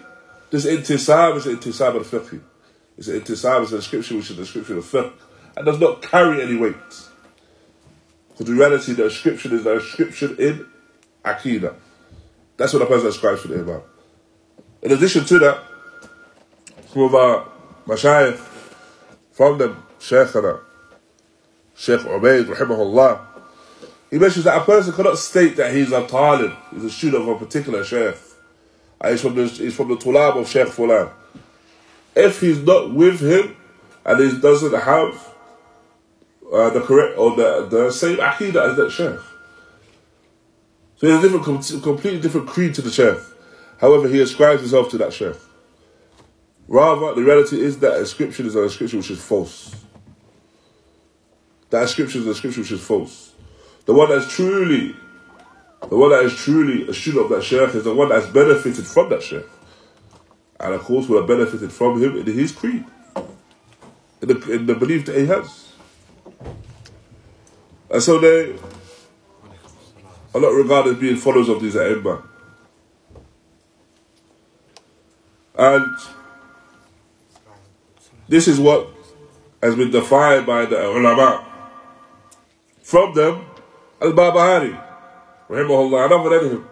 [0.52, 2.40] this intisab is intisab al-fiqh.
[3.00, 5.12] It's an intisab, it's a description which is a description of fiqh,
[5.58, 6.76] and does not carry any weight.
[8.30, 10.68] Because in reality, the description is the description in
[11.26, 11.74] aqidah.
[12.58, 13.82] That's what a person ascribes to the Imam.
[14.84, 15.64] In addition to that,
[16.94, 17.50] some of our
[17.88, 18.38] mashayikh,
[19.32, 20.60] from them, Shaykhana,
[21.76, 23.29] Shaykh Ubaid, rahimahullah,
[24.10, 27.28] he mentions that a person cannot state that he's a talib, he's a student of
[27.30, 28.16] a particular sheikh.
[29.02, 31.12] And he's from the, he's from the tulab of Sheikh Fulan.
[32.16, 33.56] if he's not with him
[34.06, 35.36] and he doesn't have
[36.52, 39.20] uh, the correct or the, the same aqidah as that sheikh.
[40.98, 43.20] So he has a different, completely different creed to the sheikh.
[43.80, 45.36] However, he ascribes himself to that sheikh.
[46.68, 49.76] Rather, the reality is that inscription is an inscription which is false.
[51.70, 53.29] That inscription is an inscription which is false.
[53.86, 54.96] The one that's truly,
[55.90, 58.86] the one that is truly a student of that sheikh is the one that's benefited
[58.86, 59.46] from that sheikh.
[60.60, 62.86] And of course, would have benefited from him in his creed,
[64.22, 65.70] in the, in the belief that he has.
[67.90, 68.56] And so they
[70.36, 72.22] are not regarded as being followers of these ai
[75.58, 75.98] And
[78.28, 78.88] this is what
[79.62, 81.46] has been defined by the ulama.
[82.84, 83.46] From them,
[84.02, 84.82] Al-Barbahari,
[85.50, 86.68] rahimahullah, another than him,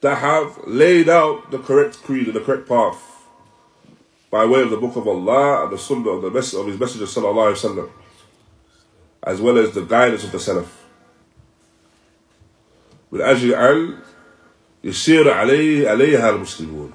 [0.00, 3.02] that have laid out the correct creed and the correct path
[4.30, 6.78] by way of the Book of Allah and the Sunnah of, the mess- of His
[6.78, 7.90] Messenger sallallahu alaihi wasallam,
[9.22, 10.66] as well as the guidance of the Salaf.
[13.12, 13.98] من أجل أن
[14.84, 16.92] يسير عليه عليها المسلمون.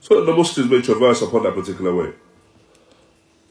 [0.00, 2.12] So the Muslims may traverse upon that particular way.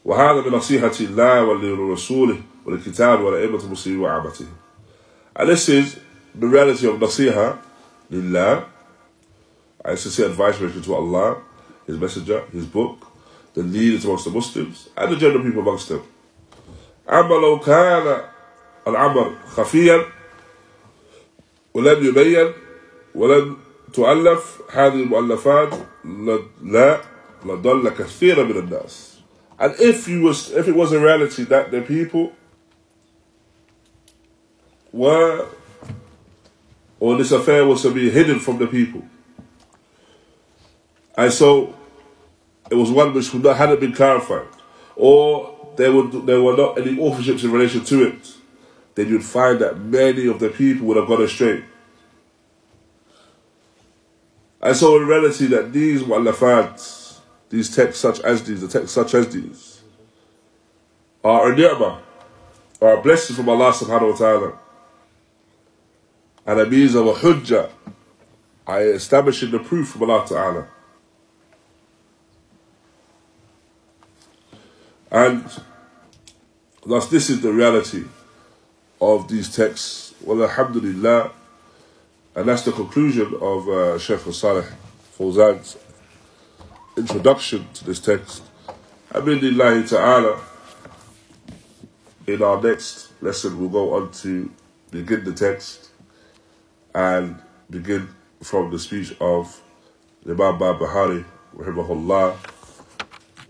[0.04, 4.48] وهذا من نصيحة الله ولرسوله وللكتاب ولأئمة المسلمين وعامتهم.
[5.39, 5.99] and this is
[6.33, 7.57] the reality of nasiha
[8.09, 8.65] lillah
[9.85, 11.37] and sincere advice related to Allah
[11.87, 13.05] His Messenger, His Book
[13.53, 16.01] the leaders amongst the Muslims and the general people amongst them
[17.09, 18.21] أما لو كان
[18.87, 20.05] الأمر خفيا
[21.73, 22.51] ولم يبين
[23.15, 23.57] ولم
[23.93, 25.73] تؤلف هذه المؤلفات
[26.63, 27.01] لا
[27.45, 29.15] لضل كثير من الناس
[29.59, 32.31] and if you was if it was a reality that the people
[34.92, 35.46] were
[36.98, 39.02] or this affair was to be hidden from the people.
[41.16, 41.74] And so
[42.70, 44.48] it was one which not, hadn't been clarified.
[44.96, 48.34] Or there would there were not any authorships in relation to it.
[48.94, 51.64] Then you'd find that many of the people would have gone astray.
[54.62, 57.00] And so in reality that these mu'allafat
[57.50, 59.82] these texts such as these, the texts such as these,
[61.22, 62.00] are a ni'mah,
[62.80, 64.58] are a blessing from Allah subhanahu wa ta'ala.
[66.46, 67.70] And a means a hujjah,
[68.66, 70.66] I establishing the proof from Allah ta'ala.
[75.10, 75.44] And
[76.86, 78.04] thus this is the reality
[79.00, 80.14] of these texts.
[80.22, 81.32] Well, alhamdulillah.
[82.36, 84.64] And that's the conclusion of uh, Shaykh Salih
[85.18, 85.76] Fawzan's
[86.96, 88.42] introduction to this text.
[89.10, 90.40] Abidillah ta'ala.
[92.26, 94.50] In our next lesson, we'll go on to
[94.92, 95.79] begin the text
[96.94, 97.36] and
[97.70, 98.08] begin
[98.42, 99.60] from the speech of
[100.24, 101.24] the Imam Barbahari,
[101.56, 102.36] rahimahullah.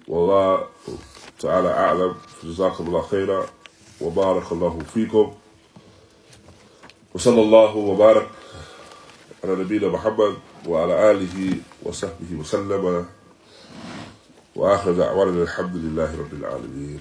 [0.06, 0.66] Wallah
[1.38, 3.48] ta'ala a'lam, jazakumullah khaira,
[4.00, 5.36] wa barakallahu fikum.
[7.14, 8.28] وصلى الله وبارك
[9.44, 10.34] على نبينا محمد
[10.66, 11.90] وعلى آله wa
[12.38, 13.06] وسلم
[14.56, 17.00] وآخر دعوانا الحمد لله رب العالمين